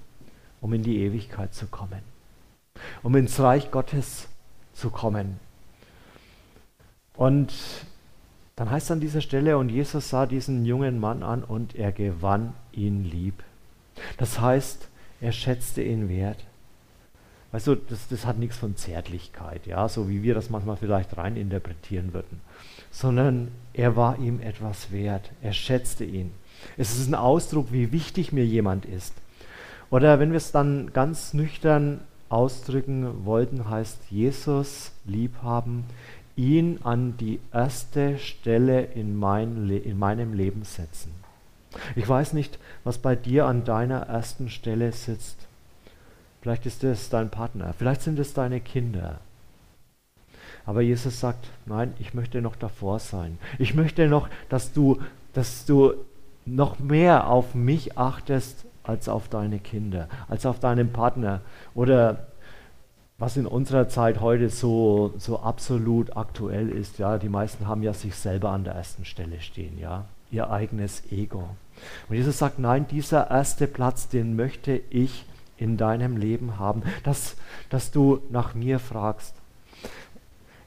um 0.59 0.73
in 0.73 0.83
die 0.83 0.99
Ewigkeit 0.99 1.53
zu 1.53 1.65
kommen, 1.65 2.01
um 3.03 3.15
ins 3.15 3.39
Reich 3.39 3.71
Gottes 3.71 4.27
zu 4.73 4.89
kommen. 4.89 5.39
Und 7.15 7.53
dann 8.61 8.69
heißt 8.69 8.85
es 8.85 8.91
an 8.91 8.99
dieser 8.99 9.21
Stelle, 9.21 9.57
und 9.57 9.69
Jesus 9.69 10.09
sah 10.09 10.27
diesen 10.27 10.65
jungen 10.65 10.99
Mann 10.99 11.23
an 11.23 11.43
und 11.43 11.73
er 11.73 11.91
gewann 11.91 12.53
ihn 12.71 13.03
lieb. 13.03 13.41
Das 14.19 14.39
heißt, 14.39 14.87
er 15.19 15.31
schätzte 15.31 15.81
ihn 15.81 16.09
wert. 16.09 16.37
Weißt 17.51 17.65
du, 17.65 17.73
das, 17.73 18.07
das 18.07 18.27
hat 18.27 18.37
nichts 18.37 18.57
von 18.57 18.75
Zärtlichkeit, 18.75 19.65
ja, 19.65 19.89
so 19.89 20.09
wie 20.09 20.21
wir 20.21 20.35
das 20.35 20.51
manchmal 20.51 20.77
vielleicht 20.77 21.17
rein 21.17 21.37
interpretieren 21.37 22.13
würden, 22.13 22.39
sondern 22.91 23.47
er 23.73 23.95
war 23.95 24.19
ihm 24.19 24.39
etwas 24.39 24.91
wert. 24.91 25.31
Er 25.41 25.53
schätzte 25.53 26.03
ihn. 26.03 26.29
Es 26.77 26.95
ist 26.95 27.07
ein 27.07 27.15
Ausdruck, 27.15 27.71
wie 27.71 27.91
wichtig 27.91 28.31
mir 28.31 28.45
jemand 28.45 28.85
ist. 28.85 29.15
Oder 29.89 30.19
wenn 30.19 30.29
wir 30.29 30.37
es 30.37 30.51
dann 30.51 30.93
ganz 30.93 31.33
nüchtern 31.33 32.01
ausdrücken 32.29 33.25
wollten, 33.25 33.67
heißt 33.67 34.11
Jesus 34.11 34.91
liebhaben, 35.05 35.83
ihn 36.41 36.79
an 36.83 37.17
die 37.17 37.39
erste 37.53 38.17
Stelle 38.17 38.81
in, 38.81 39.15
mein 39.15 39.69
in 39.69 39.99
meinem 39.99 40.33
Leben 40.33 40.63
setzen. 40.63 41.13
Ich 41.95 42.09
weiß 42.09 42.33
nicht, 42.33 42.57
was 42.83 42.97
bei 42.97 43.15
dir 43.15 43.45
an 43.45 43.63
deiner 43.63 44.07
ersten 44.07 44.49
Stelle 44.49 44.91
sitzt. 44.91 45.37
Vielleicht 46.41 46.65
ist 46.65 46.83
es 46.83 47.09
dein 47.09 47.29
Partner, 47.29 47.73
vielleicht 47.77 48.01
sind 48.01 48.17
es 48.17 48.33
deine 48.33 48.59
Kinder. 48.59 49.19
Aber 50.65 50.81
Jesus 50.81 51.19
sagt, 51.19 51.47
nein, 51.67 51.93
ich 51.99 52.15
möchte 52.15 52.41
noch 52.41 52.55
davor 52.55 52.99
sein. 52.99 53.37
Ich 53.59 53.75
möchte 53.75 54.07
noch, 54.07 54.27
dass 54.49 54.73
du, 54.73 54.99
dass 55.33 55.65
du 55.65 55.93
noch 56.45 56.79
mehr 56.79 57.27
auf 57.27 57.53
mich 57.53 57.97
achtest 57.99 58.65
als 58.83 59.07
auf 59.07 59.27
deine 59.29 59.59
Kinder, 59.59 60.09
als 60.27 60.45
auf 60.47 60.59
deinen 60.59 60.91
Partner 60.91 61.41
oder 61.75 62.30
was 63.21 63.37
in 63.37 63.45
unserer 63.45 63.87
Zeit 63.87 64.19
heute 64.19 64.49
so, 64.49 65.13
so 65.19 65.41
absolut 65.41 66.17
aktuell 66.17 66.69
ist. 66.69 66.97
Ja, 66.97 67.19
die 67.19 67.29
meisten 67.29 67.67
haben 67.67 67.83
ja 67.83 67.93
sich 67.93 68.15
selber 68.15 68.49
an 68.49 68.63
der 68.63 68.73
ersten 68.73 69.05
Stelle 69.05 69.39
stehen, 69.41 69.77
ja, 69.77 70.05
ihr 70.31 70.49
eigenes 70.49 71.03
Ego. 71.11 71.47
Und 72.09 72.15
Jesus 72.15 72.39
sagt, 72.39 72.57
nein, 72.57 72.87
dieser 72.87 73.29
erste 73.29 73.67
Platz, 73.67 74.09
den 74.09 74.35
möchte 74.35 74.81
ich 74.89 75.23
in 75.57 75.77
deinem 75.77 76.17
Leben 76.17 76.57
haben, 76.57 76.81
dass, 77.03 77.35
dass 77.69 77.91
du 77.91 78.23
nach 78.31 78.55
mir 78.55 78.79
fragst. 78.79 79.35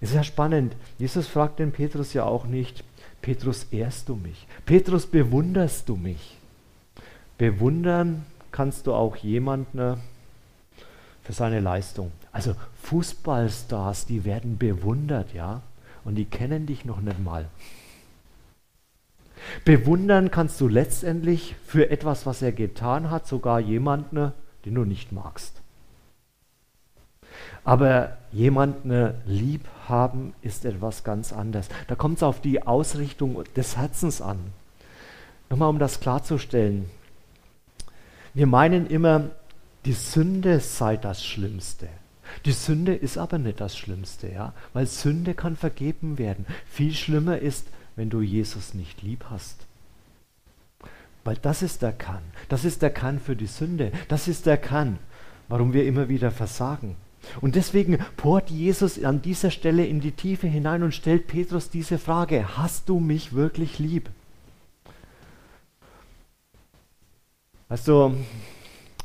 Ist 0.00 0.14
ja 0.14 0.22
spannend. 0.22 0.76
Jesus 0.96 1.26
fragt 1.26 1.58
den 1.58 1.72
Petrus 1.72 2.14
ja 2.14 2.22
auch 2.22 2.46
nicht, 2.46 2.84
Petrus, 3.20 3.66
ehrst 3.72 4.08
du 4.08 4.14
mich? 4.14 4.46
Petrus, 4.64 5.06
bewunderst 5.06 5.88
du 5.88 5.96
mich? 5.96 6.36
Bewundern 7.36 8.24
kannst 8.52 8.86
du 8.86 8.94
auch 8.94 9.16
jemanden 9.16 9.98
für 11.24 11.32
seine 11.32 11.60
Leistung. 11.60 12.12
Also 12.32 12.54
Fußballstars, 12.82 14.06
die 14.06 14.24
werden 14.24 14.58
bewundert, 14.58 15.32
ja, 15.32 15.62
und 16.04 16.14
die 16.16 16.26
kennen 16.26 16.66
dich 16.66 16.84
noch 16.84 17.00
nicht 17.00 17.18
mal. 17.18 17.46
Bewundern 19.64 20.30
kannst 20.30 20.60
du 20.60 20.68
letztendlich 20.68 21.56
für 21.66 21.90
etwas, 21.90 22.26
was 22.26 22.42
er 22.42 22.52
getan 22.52 23.10
hat, 23.10 23.26
sogar 23.26 23.58
jemanden, 23.58 24.32
den 24.64 24.74
du 24.74 24.84
nicht 24.84 25.12
magst. 25.12 25.60
Aber 27.64 28.16
jemanden 28.30 29.14
lieb 29.26 29.62
haben 29.88 30.34
ist 30.42 30.64
etwas 30.64 31.04
ganz 31.04 31.32
anderes. 31.32 31.68
Da 31.88 31.94
kommt 31.94 32.18
es 32.18 32.22
auf 32.22 32.40
die 32.40 32.66
Ausrichtung 32.66 33.42
des 33.56 33.76
Herzens 33.76 34.20
an. 34.20 34.38
Nochmal, 35.50 35.70
um 35.70 35.78
das 35.78 36.00
klarzustellen. 36.00 36.90
Wir 38.34 38.46
meinen 38.46 38.86
immer, 38.86 39.30
die 39.84 39.92
Sünde 39.92 40.60
sei 40.60 40.96
das 40.96 41.24
Schlimmste. 41.24 41.88
Die 42.44 42.52
Sünde 42.52 42.94
ist 42.94 43.18
aber 43.18 43.38
nicht 43.38 43.60
das 43.60 43.76
Schlimmste, 43.76 44.28
ja, 44.28 44.54
weil 44.72 44.86
Sünde 44.86 45.34
kann 45.34 45.56
vergeben 45.56 46.18
werden. 46.18 46.46
Viel 46.66 46.94
schlimmer 46.94 47.38
ist, 47.38 47.66
wenn 47.96 48.10
du 48.10 48.22
Jesus 48.22 48.74
nicht 48.74 49.02
lieb 49.02 49.26
hast. 49.30 49.66
Weil 51.22 51.36
das 51.36 51.62
ist 51.62 51.82
der 51.82 51.92
Kann. 51.92 52.22
Das 52.48 52.64
ist 52.64 52.82
der 52.82 52.90
Kann 52.90 53.20
für 53.20 53.36
die 53.36 53.46
Sünde. 53.46 53.92
Das 54.08 54.28
ist 54.28 54.46
der 54.46 54.56
Kann, 54.56 54.98
warum 55.48 55.72
wir 55.72 55.86
immer 55.86 56.08
wieder 56.08 56.30
versagen. 56.30 56.96
Und 57.40 57.54
deswegen 57.54 57.98
bohrt 58.16 58.50
Jesus 58.50 59.02
an 59.02 59.22
dieser 59.22 59.50
Stelle 59.50 59.86
in 59.86 60.00
die 60.00 60.12
Tiefe 60.12 60.46
hinein 60.46 60.82
und 60.82 60.94
stellt 60.94 61.26
Petrus 61.26 61.70
diese 61.70 61.98
Frage, 61.98 62.58
hast 62.58 62.88
du 62.88 63.00
mich 63.00 63.32
wirklich 63.32 63.78
lieb? 63.78 64.10
Weißt 67.68 67.88
du, 67.88 68.14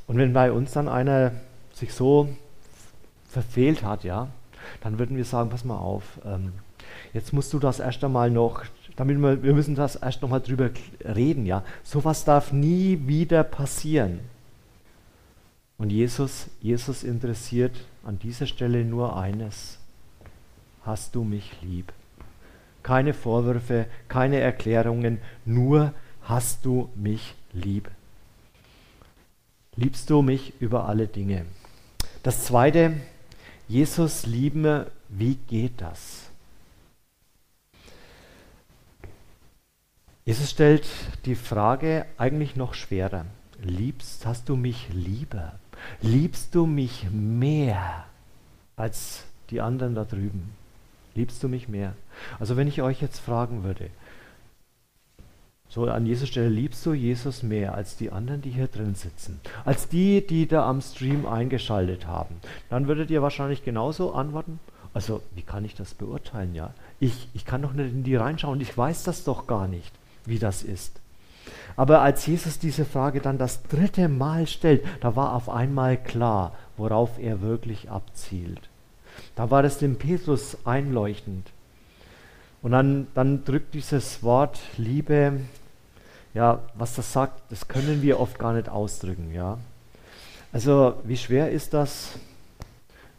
und 0.09 0.17
wenn 0.17 0.33
bei 0.33 0.51
uns 0.51 0.71
dann 0.71 0.89
einer 0.89 1.33
sich 1.71 1.93
so 1.93 2.29
verfehlt 3.29 3.83
hat, 3.83 4.03
ja, 4.03 4.27
dann 4.81 4.97
würden 4.97 5.15
wir 5.15 5.23
sagen, 5.23 5.51
pass 5.51 5.63
mal 5.63 5.77
auf, 5.77 6.19
ähm, 6.25 6.53
jetzt 7.13 7.31
musst 7.31 7.53
du 7.53 7.59
das 7.59 7.79
erst 7.79 8.03
einmal 8.03 8.31
noch, 8.31 8.63
damit 8.95 9.19
wir, 9.19 9.43
wir 9.43 9.53
müssen 9.53 9.75
das 9.75 9.95
erst 9.95 10.23
noch 10.23 10.29
mal 10.29 10.39
drüber 10.39 10.71
reden, 11.05 11.45
ja. 11.45 11.63
Sowas 11.83 12.25
darf 12.25 12.51
nie 12.51 12.99
wieder 13.05 13.43
passieren. 13.43 14.21
Und 15.77 15.91
Jesus, 15.91 16.47
Jesus 16.59 17.03
interessiert 17.03 17.79
an 18.03 18.17
dieser 18.17 18.47
Stelle 18.47 18.83
nur 18.83 19.15
eines. 19.15 19.77
Hast 20.81 21.13
du 21.13 21.23
mich 21.23 21.55
lieb? 21.61 21.93
Keine 22.81 23.13
Vorwürfe, 23.13 23.85
keine 24.07 24.39
Erklärungen, 24.39 25.19
nur 25.45 25.93
hast 26.23 26.65
du 26.65 26.89
mich 26.95 27.35
lieb. 27.53 27.91
Liebst 29.79 30.09
du 30.09 30.21
mich 30.21 30.51
über 30.59 30.89
alle 30.89 31.07
Dinge? 31.07 31.45
Das 32.21 32.43
zweite, 32.43 32.97
Jesus 33.69 34.25
lieben, 34.25 34.85
wie 35.07 35.35
geht 35.35 35.79
das? 35.79 36.29
Jesus 40.25 40.49
stellt 40.49 40.85
die 41.23 41.35
Frage 41.35 42.05
eigentlich 42.17 42.57
noch 42.57 42.73
schwerer. 42.73 43.25
Liebst, 43.61 44.25
hast 44.25 44.49
du 44.49 44.57
mich 44.57 44.89
lieber? 44.91 45.53
Liebst 46.01 46.53
du 46.55 46.65
mich 46.65 47.07
mehr 47.09 48.03
als 48.75 49.23
die 49.49 49.61
anderen 49.61 49.95
da 49.95 50.03
drüben? 50.03 50.51
Liebst 51.15 51.41
du 51.41 51.47
mich 51.47 51.69
mehr? 51.69 51.93
Also 52.37 52.57
wenn 52.57 52.67
ich 52.67 52.81
euch 52.81 53.01
jetzt 53.01 53.19
fragen 53.19 53.63
würde, 53.63 53.89
so 55.69 55.85
an 55.85 56.05
dieser 56.05 56.25
Stelle, 56.25 56.49
liebst 56.49 56.83
du 56.85 56.93
Jesus 56.93 57.43
mehr 57.43 57.75
als 57.75 57.95
die 57.95 58.11
anderen, 58.11 58.41
die 58.41 58.49
hier 58.49 58.67
drin 58.67 58.95
sitzen? 58.95 59.39
Als 59.65 59.87
die, 59.87 60.25
die 60.25 60.47
da 60.47 60.67
am 60.67 60.81
Stream 60.81 61.27
eingeschaltet 61.27 62.07
haben? 62.07 62.35
Dann 62.71 62.87
würdet 62.87 63.11
ihr 63.11 63.21
wahrscheinlich 63.21 63.63
genauso 63.63 64.13
antworten. 64.13 64.59
Also, 64.95 65.21
wie 65.35 65.43
kann 65.43 65.65
ich 65.65 65.75
das 65.75 65.93
beurteilen, 65.93 66.55
ja? 66.55 66.73
Ich, 66.99 67.27
ich 67.35 67.45
kann 67.45 67.61
doch 67.61 67.73
nicht 67.73 67.93
in 67.93 68.03
die 68.03 68.15
reinschauen, 68.15 68.59
ich 68.59 68.75
weiß 68.75 69.03
das 69.03 69.23
doch 69.23 69.45
gar 69.45 69.67
nicht, 69.67 69.93
wie 70.25 70.39
das 70.39 70.63
ist. 70.63 70.99
Aber 71.75 72.01
als 72.01 72.25
Jesus 72.25 72.57
diese 72.57 72.85
Frage 72.85 73.21
dann 73.21 73.37
das 73.37 73.63
dritte 73.63 74.09
Mal 74.09 74.47
stellt, 74.47 74.83
da 75.01 75.15
war 75.15 75.33
auf 75.33 75.49
einmal 75.49 75.97
klar, 75.97 76.55
worauf 76.77 77.19
er 77.19 77.41
wirklich 77.41 77.91
abzielt. 77.91 78.69
Da 79.35 79.51
war 79.51 79.63
es 79.63 79.77
dem 79.77 79.97
Petrus 79.97 80.57
einleuchtend. 80.65 81.51
Und 82.61 82.71
dann, 82.71 83.07
dann 83.13 83.45
drückt 83.45 83.73
dieses 83.73 84.21
Wort 84.23 84.59
Liebe, 84.77 85.39
ja, 86.33 86.59
was 86.75 86.95
das 86.95 87.11
sagt, 87.11 87.41
das 87.49 87.67
können 87.67 88.01
wir 88.01 88.19
oft 88.19 88.39
gar 88.39 88.53
nicht 88.53 88.69
ausdrücken, 88.69 89.33
ja. 89.33 89.57
Also, 90.51 90.95
wie 91.03 91.17
schwer 91.17 91.51
ist 91.51 91.73
das, 91.73 92.19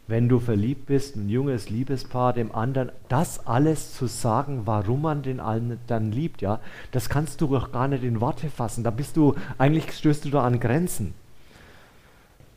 wenn 0.07 0.27
du 0.27 0.39
verliebt 0.39 0.87
bist, 0.87 1.15
ein 1.15 1.29
junges 1.29 1.69
Liebespaar, 1.69 2.33
dem 2.33 2.53
anderen 2.53 2.91
das 3.07 3.47
alles 3.47 3.93
zu 3.93 4.07
sagen, 4.07 4.63
warum 4.65 5.03
man 5.03 5.23
den 5.23 5.39
anderen 5.39 6.11
liebt, 6.11 6.41
ja, 6.41 6.59
das 6.91 7.07
kannst 7.07 7.39
du 7.39 7.47
doch 7.47 7.71
gar 7.71 7.87
nicht 7.87 8.03
in 8.03 8.19
Worte 8.19 8.49
fassen. 8.49 8.83
Da 8.83 8.91
bist 8.91 9.15
du, 9.15 9.35
eigentlich 9.57 9.91
stößt 9.93 10.25
du 10.25 10.29
da 10.29 10.43
an 10.43 10.59
Grenzen. 10.59 11.13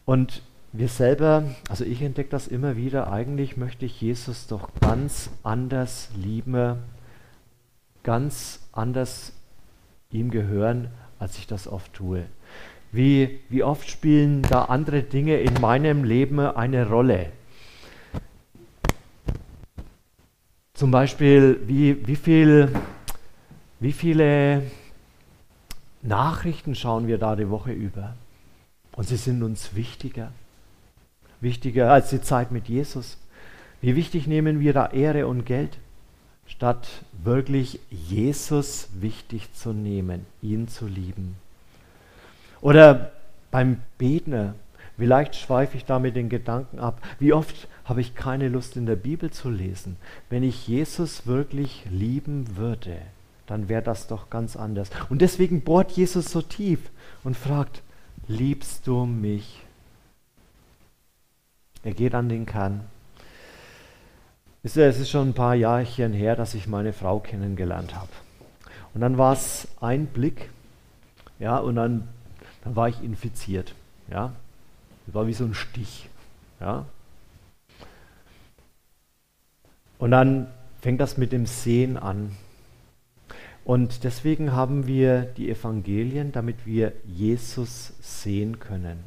Und 0.05 0.43
wir 0.73 0.89
selber, 0.89 1.45
also 1.69 1.85
ich 1.85 2.03
entdecke 2.03 2.31
das 2.31 2.49
immer 2.49 2.77
wieder, 2.77 3.13
eigentlich 3.13 3.57
möchte 3.57 3.87
ich 3.87 4.01
Jesus 4.01 4.49
doch 4.49 4.69
ganz 4.81 5.31
anders 5.45 6.09
lieben, 6.17 6.79
ganz 8.03 8.59
anders 8.73 9.33
ihm 10.15 10.31
gehören, 10.31 10.89
als 11.19 11.39
ich 11.39 11.47
das 11.47 11.69
oft 11.69 11.93
tue. 11.93 12.25
Wie, 12.93 13.41
wie 13.49 13.65
oft 13.65 13.91
spielen 13.91 14.43
da 14.43 14.67
andere 14.67 15.03
Dinge 15.03 15.39
in 15.41 15.61
meinem 15.61 16.05
Leben 16.05 16.39
eine 16.39 16.89
Rolle? 16.89 17.33
Zum 20.75 20.91
Beispiel, 20.91 21.61
wie, 21.67 22.07
wie, 22.07 22.17
viel, 22.17 22.69
wie 23.81 23.93
viele 23.93 24.63
Nachrichten 26.03 26.75
schauen 26.75 27.07
wir 27.07 27.19
da 27.19 27.37
die 27.37 27.51
Woche 27.51 27.73
über? 27.73 28.15
Und 28.93 29.09
sie 29.09 29.17
sind 29.17 29.43
uns 29.43 29.75
wichtiger. 29.75 30.31
Wichtiger 31.41 31.93
als 31.93 32.11
die 32.11 32.21
Zeit 32.21 32.53
mit 32.53 32.69
Jesus. 32.69 33.19
Wie 33.81 33.97
wichtig 33.97 34.27
nehmen 34.27 34.61
wir 34.61 34.73
da 34.73 34.87
Ehre 34.87 35.27
und 35.27 35.45
Geld, 35.45 35.79
statt 36.47 36.87
wirklich 37.23 37.81
Jesus 37.91 38.89
wichtig 38.95 39.53
zu 39.55 39.73
nehmen, 39.73 40.27
ihn 40.43 40.69
zu 40.69 40.87
lieben. 40.87 41.37
Oder 42.61 43.13
beim 43.51 43.81
Beten, 43.99 44.55
vielleicht 44.97 45.37
schweife 45.37 45.77
ich 45.77 45.85
da 45.85 45.99
mit 45.99 46.17
den 46.17 46.29
Gedanken 46.29 46.79
ab. 46.79 47.01
Wie 47.19 47.33
oft 47.33 47.69
habe 47.85 48.01
ich 48.01 48.15
keine 48.15 48.49
Lust 48.49 48.77
in 48.77 48.87
der 48.87 48.97
Bibel 48.97 49.31
zu 49.31 49.51
lesen. 49.51 49.97
Wenn 50.31 50.43
ich 50.43 50.67
Jesus 50.67 51.27
wirklich 51.27 51.85
lieben 51.91 52.57
würde, 52.57 52.97
dann 53.47 53.69
wäre 53.69 53.83
das 53.83 54.07
doch 54.07 54.31
ganz 54.31 54.57
anders. 54.57 54.91
Und 55.11 55.21
deswegen 55.21 55.61
bohrt 55.61 55.93
Jesus 55.93 56.31
so 56.31 56.41
tief 56.41 56.81
und 57.23 57.37
fragt, 57.37 57.83
liebst 58.27 58.87
du 58.87 59.05
mich? 59.05 59.61
Er 61.83 61.93
geht 61.93 62.15
an 62.15 62.31
den 62.31 62.47
Kern. 62.47 62.87
Es 64.67 64.79
ist 64.79 65.11
schon 65.11 65.29
ein 65.29 65.35
paar 65.35 65.55
Jahrchen 65.55 66.15
her, 66.15 66.37
dass 66.37 66.55
ich 66.55 66.67
meine 66.67 66.95
Frau 66.95 67.21
kennengelernt 67.21 67.95
habe. 67.95 68.09
Und 68.95 69.03
dann 69.03 69.19
war 69.19 69.35
es 69.35 69.69
ein 69.83 70.07
Blick, 70.07 70.49
ja, 71.39 71.59
und 71.59 71.77
dann, 71.77 72.09
dann 72.65 72.75
war 72.75 72.89
ich 72.89 73.03
infiziert. 73.03 73.75
Ja. 74.11 74.33
Das 75.05 75.15
war 75.15 75.27
wie 75.27 75.35
so 75.35 75.45
ein 75.45 75.53
Stich. 75.53 76.09
Ja. 76.61 76.87
Und 79.99 80.13
dann 80.13 80.47
fängt 80.81 80.99
das 80.99 81.19
mit 81.19 81.33
dem 81.33 81.45
Sehen 81.45 81.99
an. 81.99 82.35
Und 83.67 84.03
deswegen 84.03 84.53
haben 84.53 84.87
wir 84.87 85.23
die 85.23 85.51
Evangelien, 85.51 86.33
damit 86.33 86.65
wir 86.65 86.93
Jesus 87.05 87.93
sehen 88.01 88.61
können. 88.61 89.01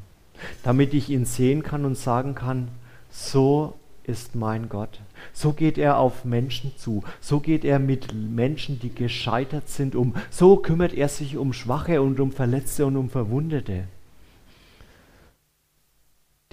Damit 0.61 0.93
ich 0.93 1.09
ihn 1.09 1.25
sehen 1.25 1.63
kann 1.63 1.83
und 1.83 1.97
sagen 1.97 2.35
kann, 2.35 2.67
so 3.09 3.73
ist 4.07 4.35
mein 4.35 4.69
Gott. 4.69 5.01
So 5.33 5.53
geht 5.53 5.77
er 5.77 5.97
auf 5.97 6.25
Menschen 6.25 6.75
zu. 6.77 7.03
So 7.19 7.39
geht 7.39 7.65
er 7.65 7.77
mit 7.77 8.13
Menschen, 8.13 8.79
die 8.79 8.93
gescheitert 8.93 9.69
sind, 9.69 9.95
um. 9.95 10.15
So 10.29 10.57
kümmert 10.57 10.93
er 10.93 11.09
sich 11.09 11.37
um 11.37 11.53
Schwache 11.53 12.01
und 12.01 12.19
um 12.19 12.31
Verletzte 12.31 12.85
und 12.85 12.95
um 12.95 13.09
Verwundete. 13.09 13.83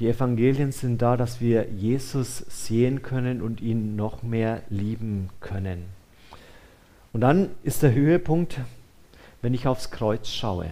Die 0.01 0.09
Evangelien 0.09 0.73
sind 0.73 1.01
da, 1.01 1.17
dass 1.17 1.41
wir 1.41 1.71
Jesus 1.71 2.39
sehen 2.49 3.03
können 3.03 3.41
und 3.41 3.61
ihn 3.61 3.95
noch 3.95 4.25
mehr 4.25 4.63
lieben 4.69 5.31
können. 5.39 5.85
Und 7.13 7.21
dann 7.21 7.51
ist 7.63 7.85
der 7.85 7.95
Höhepunkt, 7.95 8.59
wenn 9.41 9.55
ich 9.55 9.69
aufs 9.69 9.93
Kreuz 9.93 10.29
schaue. 10.29 10.71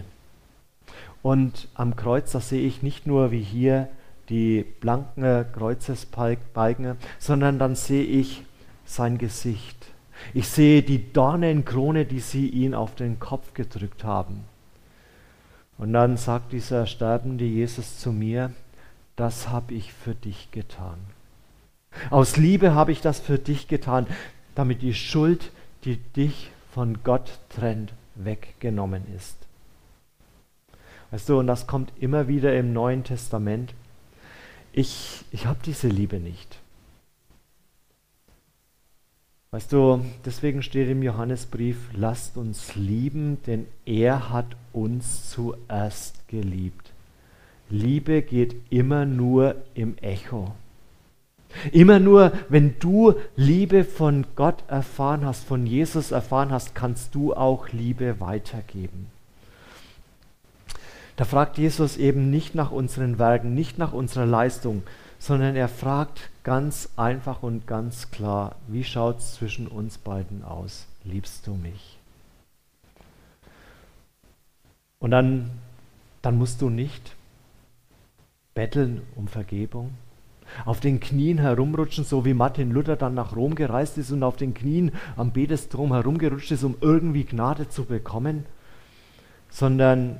Und 1.21 1.69
am 1.73 1.95
Kreuz, 1.95 2.33
da 2.33 2.41
sehe 2.41 2.67
ich 2.67 2.83
nicht 2.83 3.07
nur 3.07 3.31
wie 3.31 3.41
hier 3.41 3.87
die 4.29 4.63
blanken 4.63 5.45
Kreuzesbalken, 5.53 6.97
sondern 7.19 7.59
dann 7.59 7.75
sehe 7.75 8.03
ich 8.03 8.43
sein 8.85 9.17
Gesicht. 9.17 9.85
Ich 10.33 10.47
sehe 10.47 10.81
die 10.83 11.11
Dornenkrone, 11.11 12.05
die 12.05 12.19
sie 12.19 12.47
ihn 12.47 12.73
auf 12.73 12.95
den 12.95 13.19
Kopf 13.19 13.53
gedrückt 13.53 14.03
haben. 14.03 14.45
Und 15.77 15.93
dann 15.93 16.17
sagt 16.17 16.53
dieser 16.53 16.85
sterbende 16.85 17.45
Jesus 17.45 17.99
zu 17.99 18.11
mir, 18.11 18.51
das 19.15 19.49
habe 19.49 19.73
ich 19.73 19.93
für 19.93 20.15
dich 20.15 20.51
getan. 20.51 20.99
Aus 22.09 22.37
Liebe 22.37 22.73
habe 22.73 22.91
ich 22.91 23.01
das 23.01 23.19
für 23.19 23.37
dich 23.37 23.67
getan, 23.67 24.07
damit 24.55 24.81
die 24.81 24.93
Schuld, 24.93 25.51
die 25.83 25.97
dich 25.97 26.51
von 26.71 27.03
Gott 27.03 27.39
trennt, 27.49 27.93
weggenommen 28.15 29.03
ist. 29.15 29.37
Weißt 31.11 31.29
du, 31.29 31.37
und 31.37 31.47
das 31.47 31.67
kommt 31.67 31.91
immer 31.99 32.27
wieder 32.27 32.57
im 32.57 32.73
Neuen 32.73 33.03
Testament. 33.03 33.73
Ich, 34.75 35.23
ich 35.31 35.45
habe 35.45 35.59
diese 35.63 35.87
Liebe 35.87 36.19
nicht. 36.19 36.57
Weißt 39.51 39.71
du, 39.71 40.03
deswegen 40.25 40.63
steht 40.63 40.89
im 40.89 41.03
Johannesbrief, 41.03 41.77
lasst 41.93 42.37
uns 42.37 42.73
lieben, 42.73 43.37
denn 43.45 43.67
er 43.85 44.31
hat 44.31 44.47
uns 44.73 45.29
zuerst 45.29 46.27
geliebt. 46.27 46.91
Liebe 47.69 48.23
geht 48.23 48.55
immer 48.71 49.05
nur 49.05 49.55
im 49.75 49.95
Echo. 49.99 50.55
Immer 51.71 51.99
nur, 51.99 52.33
wenn 52.49 52.79
du 52.79 53.13
Liebe 53.35 53.83
von 53.83 54.25
Gott 54.35 54.63
erfahren 54.67 55.23
hast, 55.23 55.43
von 55.43 55.67
Jesus 55.67 56.09
erfahren 56.09 56.51
hast, 56.51 56.73
kannst 56.73 57.13
du 57.13 57.35
auch 57.35 57.69
Liebe 57.69 58.19
weitergeben. 58.19 59.05
Da 61.15 61.25
fragt 61.25 61.57
Jesus 61.57 61.97
eben 61.97 62.29
nicht 62.29 62.55
nach 62.55 62.71
unseren 62.71 63.19
Werken, 63.19 63.53
nicht 63.53 63.77
nach 63.77 63.93
unserer 63.93 64.25
Leistung, 64.25 64.83
sondern 65.19 65.55
er 65.55 65.69
fragt 65.69 66.29
ganz 66.43 66.89
einfach 66.97 67.43
und 67.43 67.67
ganz 67.67 68.11
klar, 68.11 68.55
wie 68.67 68.83
schaut 68.83 69.19
es 69.19 69.35
zwischen 69.35 69.67
uns 69.67 69.97
beiden 69.97 70.43
aus? 70.43 70.87
Liebst 71.03 71.47
du 71.47 71.53
mich? 71.53 71.97
Und 74.99 75.11
dann, 75.11 75.51
dann 76.21 76.37
musst 76.37 76.61
du 76.61 76.69
nicht 76.69 77.15
betteln 78.53 79.01
um 79.15 79.27
Vergebung, 79.27 79.91
auf 80.65 80.79
den 80.79 80.99
Knien 80.99 81.37
herumrutschen, 81.37 82.03
so 82.03 82.25
wie 82.25 82.33
Martin 82.33 82.71
Luther 82.71 82.95
dann 82.95 83.13
nach 83.13 83.35
Rom 83.35 83.55
gereist 83.55 83.97
ist 83.97 84.11
und 84.11 84.23
auf 84.23 84.35
den 84.35 84.53
Knien 84.53 84.91
am 85.15 85.31
Betestrom 85.31 85.93
herumgerutscht 85.93 86.51
ist, 86.51 86.63
um 86.63 86.75
irgendwie 86.81 87.23
Gnade 87.23 87.69
zu 87.69 87.85
bekommen, 87.85 88.45
sondern 89.49 90.19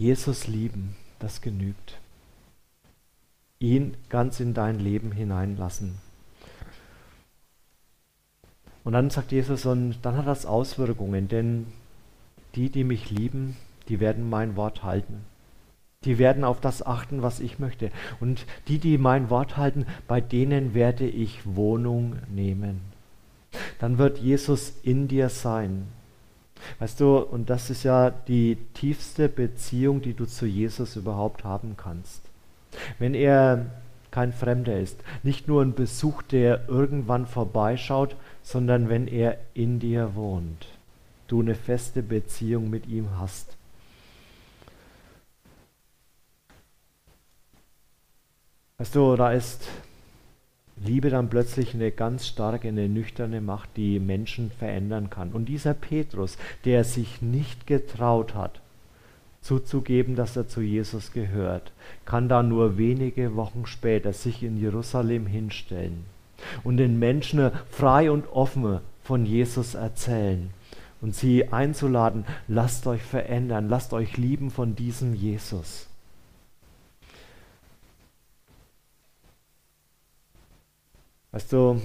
Jesus 0.00 0.46
lieben, 0.46 0.96
das 1.18 1.42
genügt 1.42 2.00
ihn 3.58 3.94
ganz 4.08 4.40
in 4.40 4.54
dein 4.54 4.80
Leben 4.80 5.12
hineinlassen. 5.12 5.98
Und 8.82 8.94
dann 8.94 9.10
sagt 9.10 9.30
Jesus, 9.30 9.66
und 9.66 9.98
dann 10.00 10.16
hat 10.16 10.26
das 10.26 10.46
Auswirkungen, 10.46 11.28
denn 11.28 11.66
die, 12.54 12.70
die 12.70 12.84
mich 12.84 13.10
lieben, 13.10 13.58
die 13.88 14.00
werden 14.00 14.30
mein 14.30 14.56
Wort 14.56 14.82
halten. 14.82 15.26
Die 16.06 16.16
werden 16.16 16.44
auf 16.44 16.62
das 16.62 16.84
achten, 16.84 17.20
was 17.20 17.40
ich 17.40 17.58
möchte. 17.58 17.90
Und 18.20 18.46
die, 18.68 18.78
die 18.78 18.96
mein 18.96 19.28
Wort 19.28 19.58
halten, 19.58 19.84
bei 20.08 20.22
denen 20.22 20.72
werde 20.72 21.06
ich 21.06 21.44
Wohnung 21.44 22.16
nehmen. 22.34 22.80
Dann 23.78 23.98
wird 23.98 24.16
Jesus 24.16 24.72
in 24.82 25.08
dir 25.08 25.28
sein. 25.28 25.88
Weißt 26.78 27.00
du, 27.00 27.18
und 27.18 27.50
das 27.50 27.70
ist 27.70 27.82
ja 27.82 28.10
die 28.10 28.56
tiefste 28.74 29.28
Beziehung, 29.28 30.02
die 30.02 30.14
du 30.14 30.26
zu 30.26 30.46
Jesus 30.46 30.96
überhaupt 30.96 31.44
haben 31.44 31.76
kannst. 31.76 32.22
Wenn 32.98 33.14
er 33.14 33.66
kein 34.10 34.32
Fremder 34.32 34.78
ist, 34.78 34.98
nicht 35.22 35.48
nur 35.48 35.62
ein 35.62 35.74
Besuch, 35.74 36.22
der 36.22 36.68
irgendwann 36.68 37.26
vorbeischaut, 37.26 38.16
sondern 38.42 38.88
wenn 38.88 39.06
er 39.06 39.38
in 39.54 39.78
dir 39.78 40.14
wohnt, 40.14 40.66
du 41.28 41.40
eine 41.40 41.54
feste 41.54 42.02
Beziehung 42.02 42.70
mit 42.70 42.86
ihm 42.86 43.08
hast. 43.18 43.56
Weißt 48.78 48.94
du, 48.94 49.14
da 49.14 49.30
ist 49.32 49.68
Liebe 50.82 51.10
dann 51.10 51.28
plötzlich 51.28 51.74
eine 51.74 51.90
ganz 51.90 52.26
starke, 52.26 52.68
eine 52.68 52.88
nüchterne 52.88 53.40
Macht, 53.40 53.70
die 53.76 54.00
Menschen 54.00 54.50
verändern 54.50 55.10
kann. 55.10 55.32
Und 55.32 55.46
dieser 55.46 55.74
Petrus, 55.74 56.38
der 56.64 56.84
sich 56.84 57.20
nicht 57.20 57.66
getraut 57.66 58.34
hat, 58.34 58.60
zuzugeben, 59.42 60.16
dass 60.16 60.36
er 60.36 60.48
zu 60.48 60.62
Jesus 60.62 61.12
gehört, 61.12 61.72
kann 62.04 62.28
da 62.28 62.42
nur 62.42 62.78
wenige 62.78 63.36
Wochen 63.36 63.66
später 63.66 64.12
sich 64.12 64.42
in 64.42 64.58
Jerusalem 64.58 65.26
hinstellen 65.26 66.04
und 66.64 66.78
den 66.78 66.98
Menschen 66.98 67.50
frei 67.70 68.10
und 68.10 68.26
offen 68.32 68.80
von 69.02 69.26
Jesus 69.26 69.74
erzählen 69.74 70.50
und 71.00 71.14
sie 71.14 71.52
einzuladen, 71.52 72.24
lasst 72.48 72.86
euch 72.86 73.02
verändern, 73.02 73.68
lasst 73.68 73.92
euch 73.92 74.16
lieben 74.16 74.50
von 74.50 74.76
diesem 74.76 75.14
Jesus. 75.14 75.89
Weißt 81.32 81.52
du, 81.52 81.80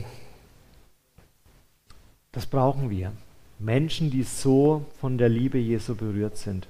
das 2.32 2.46
brauchen 2.46 2.90
wir. 2.90 3.12
Menschen, 3.60 4.10
die 4.10 4.24
so 4.24 4.86
von 5.00 5.18
der 5.18 5.30
Liebe 5.30 5.58
Jesu 5.58 5.96
berührt 5.96 6.38
sind. 6.38 6.68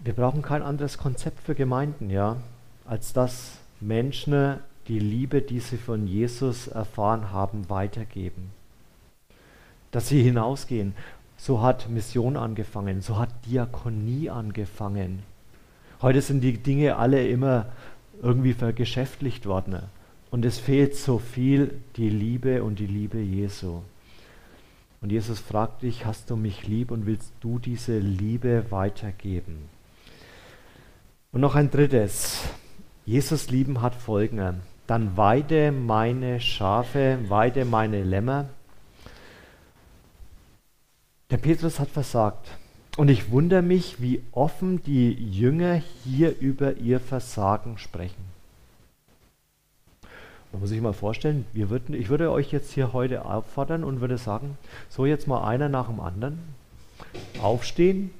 Wir 0.00 0.12
brauchen 0.12 0.42
kein 0.42 0.62
anderes 0.62 0.98
Konzept 0.98 1.40
für 1.40 1.54
Gemeinden, 1.54 2.10
ja, 2.10 2.36
als 2.84 3.12
dass 3.12 3.58
Menschen 3.80 4.58
die 4.88 4.98
Liebe, 4.98 5.40
die 5.40 5.60
sie 5.60 5.78
von 5.78 6.06
Jesus 6.06 6.66
erfahren 6.68 7.30
haben, 7.30 7.70
weitergeben. 7.70 8.50
Dass 9.92 10.08
sie 10.08 10.22
hinausgehen. 10.22 10.94
So 11.36 11.62
hat 11.62 11.88
Mission 11.88 12.36
angefangen, 12.36 13.00
so 13.00 13.18
hat 13.18 13.30
Diakonie 13.46 14.28
angefangen. 14.28 15.22
Heute 16.02 16.20
sind 16.20 16.42
die 16.42 16.58
Dinge 16.58 16.96
alle 16.96 17.26
immer 17.26 17.66
irgendwie 18.22 18.52
vergeschäftlicht 18.52 19.46
worden. 19.46 19.78
Und 20.34 20.44
es 20.44 20.58
fehlt 20.58 20.96
so 20.96 21.20
viel 21.20 21.80
die 21.94 22.10
Liebe 22.10 22.64
und 22.64 22.80
die 22.80 22.88
Liebe 22.88 23.18
Jesu. 23.18 23.82
Und 25.00 25.12
Jesus 25.12 25.38
fragt 25.38 25.82
dich, 25.82 26.06
hast 26.06 26.28
du 26.28 26.34
mich 26.34 26.66
lieb 26.66 26.90
und 26.90 27.06
willst 27.06 27.32
du 27.38 27.60
diese 27.60 28.00
Liebe 28.00 28.64
weitergeben? 28.70 29.68
Und 31.30 31.40
noch 31.40 31.54
ein 31.54 31.70
drittes. 31.70 32.42
Jesus 33.06 33.50
lieben 33.50 33.80
hat 33.80 33.94
Folgen. 33.94 34.62
Dann 34.88 35.16
weide 35.16 35.70
meine 35.70 36.40
Schafe, 36.40 37.20
weide 37.28 37.64
meine 37.64 38.02
Lämmer. 38.02 38.48
Der 41.30 41.36
Petrus 41.36 41.78
hat 41.78 41.90
versagt. 41.90 42.48
Und 42.96 43.08
ich 43.08 43.30
wundere 43.30 43.62
mich, 43.62 44.02
wie 44.02 44.20
offen 44.32 44.82
die 44.82 45.12
Jünger 45.12 45.80
hier 46.02 46.36
über 46.40 46.78
ihr 46.78 46.98
Versagen 46.98 47.78
sprechen. 47.78 48.33
Man 50.54 50.60
muss 50.60 50.70
sich 50.70 50.80
mal 50.80 50.92
vorstellen, 50.92 51.44
wir 51.52 51.68
würden, 51.68 51.94
ich 51.94 52.08
würde 52.08 52.30
euch 52.30 52.52
jetzt 52.52 52.72
hier 52.72 52.92
heute 52.92 53.24
auffordern 53.24 53.82
und 53.82 54.00
würde 54.00 54.18
sagen, 54.18 54.56
so 54.88 55.04
jetzt 55.04 55.26
mal 55.26 55.44
einer 55.44 55.68
nach 55.68 55.88
dem 55.88 55.98
anderen 55.98 56.38
aufstehen, 57.42 58.10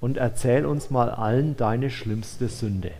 und 0.00 0.16
erzähl 0.16 0.66
uns 0.66 0.90
mal 0.90 1.10
allen 1.10 1.56
deine 1.56 1.90
schlimmste 1.90 2.48
Sünde. 2.48 2.92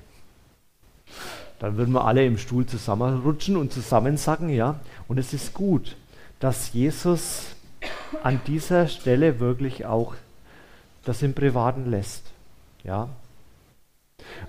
Dann 1.58 1.76
würden 1.76 1.92
wir 1.92 2.04
alle 2.04 2.24
im 2.24 2.38
Stuhl 2.38 2.66
zusammenrutschen 2.66 3.56
und 3.56 3.72
zusammensacken, 3.72 4.48
ja. 4.48 4.80
Und 5.06 5.18
es 5.18 5.32
ist 5.32 5.54
gut, 5.54 5.96
dass 6.40 6.72
Jesus 6.72 7.54
an 8.22 8.40
dieser 8.46 8.88
Stelle 8.88 9.38
wirklich 9.38 9.86
auch 9.86 10.14
das 11.04 11.22
im 11.22 11.34
Privaten 11.34 11.90
lässt, 11.90 12.24
ja. 12.84 13.08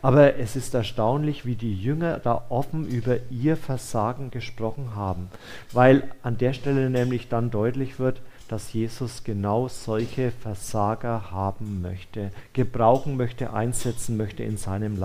Aber 0.01 0.37
es 0.37 0.55
ist 0.55 0.73
erstaunlich, 0.73 1.45
wie 1.45 1.55
die 1.55 1.75
Jünger 1.75 2.19
da 2.19 2.45
offen 2.49 2.87
über 2.87 3.17
ihr 3.29 3.57
Versagen 3.57 4.31
gesprochen 4.31 4.95
haben, 4.95 5.29
weil 5.71 6.03
an 6.23 6.37
der 6.37 6.53
Stelle 6.53 6.89
nämlich 6.89 7.27
dann 7.29 7.51
deutlich 7.51 7.99
wird, 7.99 8.21
dass 8.47 8.73
Jesus 8.73 9.23
genau 9.23 9.67
solche 9.67 10.31
Versager 10.31 11.31
haben 11.31 11.81
möchte, 11.81 12.31
gebrauchen 12.53 13.15
möchte, 13.15 13.53
einsetzen 13.53 14.17
möchte 14.17 14.43
in 14.43 14.57
seinem 14.57 15.01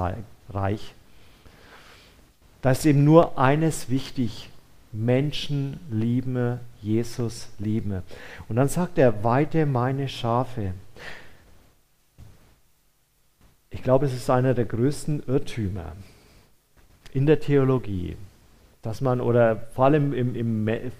Reich. 0.49 0.95
Da 2.63 2.71
ist 2.71 2.87
eben 2.87 3.05
nur 3.05 3.39
eines 3.39 3.91
wichtig, 3.91 4.49
Menschen 4.91 5.79
lieben, 5.91 6.61
Jesus 6.81 7.49
lieben. 7.59 8.03
Und 8.49 8.57
dann 8.57 8.69
sagt 8.69 8.97
er, 8.97 9.23
weide 9.23 9.67
meine 9.67 10.09
Schafe. 10.09 10.73
Ich 13.75 13.83
glaube, 13.83 14.07
es 14.07 14.15
ist 14.15 14.31
einer 14.31 14.55
der 14.55 14.67
größten 14.67 15.25
Irrtümer 15.27 15.95
in 17.13 17.27
der 17.27 17.41
Theologie, 17.41 18.17
dass 18.83 19.01
man, 19.01 19.21
oder 19.21 19.67
vor 19.75 19.87
allem 19.87 20.13
im, 20.13 20.37
im 20.37 20.93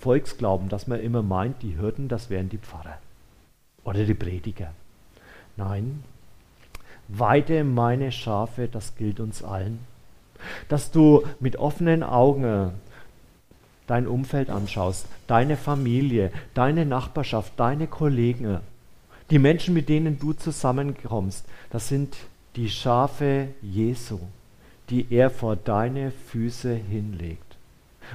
Volksglauben, 0.00 0.68
dass 0.68 0.88
man 0.88 0.98
immer 0.98 1.22
meint, 1.22 1.62
die 1.62 1.78
Hürden, 1.78 2.08
das 2.08 2.30
wären 2.30 2.48
die 2.48 2.58
Pfarrer 2.58 2.98
oder 3.84 4.02
die 4.02 4.14
Prediger. 4.14 4.72
Nein, 5.56 6.02
weide 7.06 7.62
meine 7.62 8.10
Schafe, 8.10 8.66
das 8.66 8.96
gilt 8.96 9.20
uns 9.20 9.44
allen. 9.44 9.78
Dass 10.68 10.90
du 10.90 11.22
mit 11.38 11.56
offenen 11.56 12.02
Augen 12.02 12.72
dein 13.86 14.08
Umfeld 14.08 14.50
anschaust, 14.50 15.06
deine 15.28 15.56
Familie, 15.56 16.32
deine 16.54 16.86
Nachbarschaft, 16.86 17.52
deine 17.56 17.86
Kollegen, 17.86 18.58
die 19.30 19.38
Menschen, 19.38 19.74
mit 19.74 19.88
denen 19.88 20.18
du 20.18 20.32
zusammenkommst, 20.32 21.44
das 21.70 21.88
sind 21.88 22.16
die 22.56 22.68
Schafe 22.68 23.48
Jesu, 23.62 24.18
die 24.90 25.06
er 25.10 25.30
vor 25.30 25.56
deine 25.56 26.10
Füße 26.10 26.74
hinlegt 26.74 27.56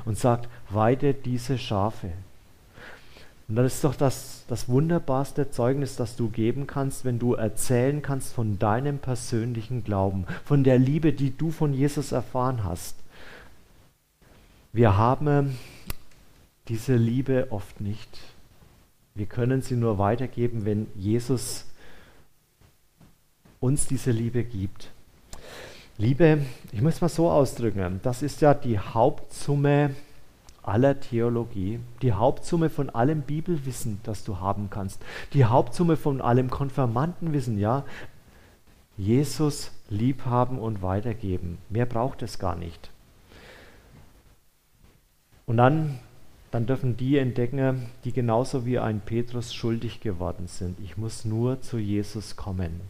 und 0.05 0.17
sagt, 0.17 0.47
weide 0.69 1.13
diese 1.13 1.57
Schafe. 1.57 2.11
Und 3.47 3.55
das 3.55 3.75
ist 3.75 3.83
doch 3.83 3.95
das, 3.95 4.43
das 4.47 4.69
wunderbarste 4.69 5.49
Zeugnis, 5.49 5.95
das 5.95 6.15
du 6.15 6.29
geben 6.29 6.67
kannst, 6.67 7.03
wenn 7.03 7.17
du 7.17 7.33
erzählen 7.33 8.03
kannst 8.03 8.33
von 8.33 8.59
deinem 8.59 8.99
persönlichen 8.99 9.83
Glauben, 9.83 10.25
von 10.45 10.63
der 10.63 10.77
Liebe, 10.77 11.13
die 11.13 11.35
du 11.35 11.49
von 11.49 11.73
Jesus 11.73 12.11
erfahren 12.11 12.63
hast. 12.63 12.95
Wir 14.71 14.97
haben 14.97 15.57
diese 16.67 16.95
Liebe 16.95 17.47
oft 17.49 17.81
nicht. 17.81 18.19
Wir 19.19 19.25
können 19.25 19.62
sie 19.62 19.75
nur 19.75 19.97
weitergeben, 19.97 20.63
wenn 20.63 20.88
Jesus 20.95 21.65
uns 23.60 23.86
diese 23.86 24.12
Liebe 24.12 24.45
gibt. 24.45 24.91
Liebe, 25.97 26.45
ich 26.71 26.82
muss 26.82 27.01
mal 27.01 27.10
so 27.10 27.29
ausdrücken, 27.29 27.99
das 28.01 28.21
ist 28.21 28.39
ja 28.39 28.53
die 28.53 28.79
Hauptsumme 28.79 29.93
aller 30.63 31.01
Theologie, 31.01 31.82
die 32.01 32.13
Hauptsumme 32.13 32.69
von 32.69 32.89
allem 32.89 33.23
Bibelwissen, 33.23 33.99
das 34.03 34.23
du 34.23 34.39
haben 34.39 34.69
kannst, 34.69 35.01
die 35.34 35.43
Hauptsumme 35.43 35.97
von 35.97 36.21
allem 36.21 36.49
Konfirmandenwissen, 36.49 37.60
ja. 37.60 37.84
Jesus 38.95 39.71
liebhaben 39.89 40.60
und 40.60 40.82
weitergeben. 40.82 41.58
Mehr 41.67 41.86
braucht 41.86 42.21
es 42.21 42.39
gar 42.39 42.55
nicht. 42.55 42.89
Und 45.45 45.58
dann, 45.58 45.99
dann 46.51 46.65
dürfen 46.65 46.97
die 46.97 47.17
entdecken, 47.17 47.88
die 48.03 48.12
genauso 48.12 48.65
wie 48.65 48.79
ein 48.79 49.01
Petrus 49.01 49.53
schuldig 49.53 49.99
geworden 50.01 50.47
sind. 50.47 50.79
Ich 50.79 50.97
muss 50.97 51.25
nur 51.25 51.62
zu 51.62 51.77
Jesus 51.77 52.35
kommen. 52.35 52.81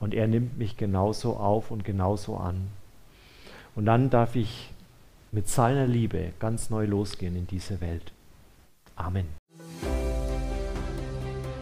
Und 0.00 0.14
er 0.14 0.26
nimmt 0.26 0.58
mich 0.58 0.76
genauso 0.76 1.36
auf 1.36 1.70
und 1.70 1.84
genauso 1.84 2.36
an. 2.36 2.68
Und 3.74 3.86
dann 3.86 4.10
darf 4.10 4.36
ich 4.36 4.70
mit 5.30 5.48
seiner 5.48 5.86
Liebe 5.86 6.32
ganz 6.38 6.68
neu 6.68 6.84
losgehen 6.84 7.36
in 7.36 7.46
diese 7.46 7.80
Welt. 7.80 8.12
Amen. 8.96 9.41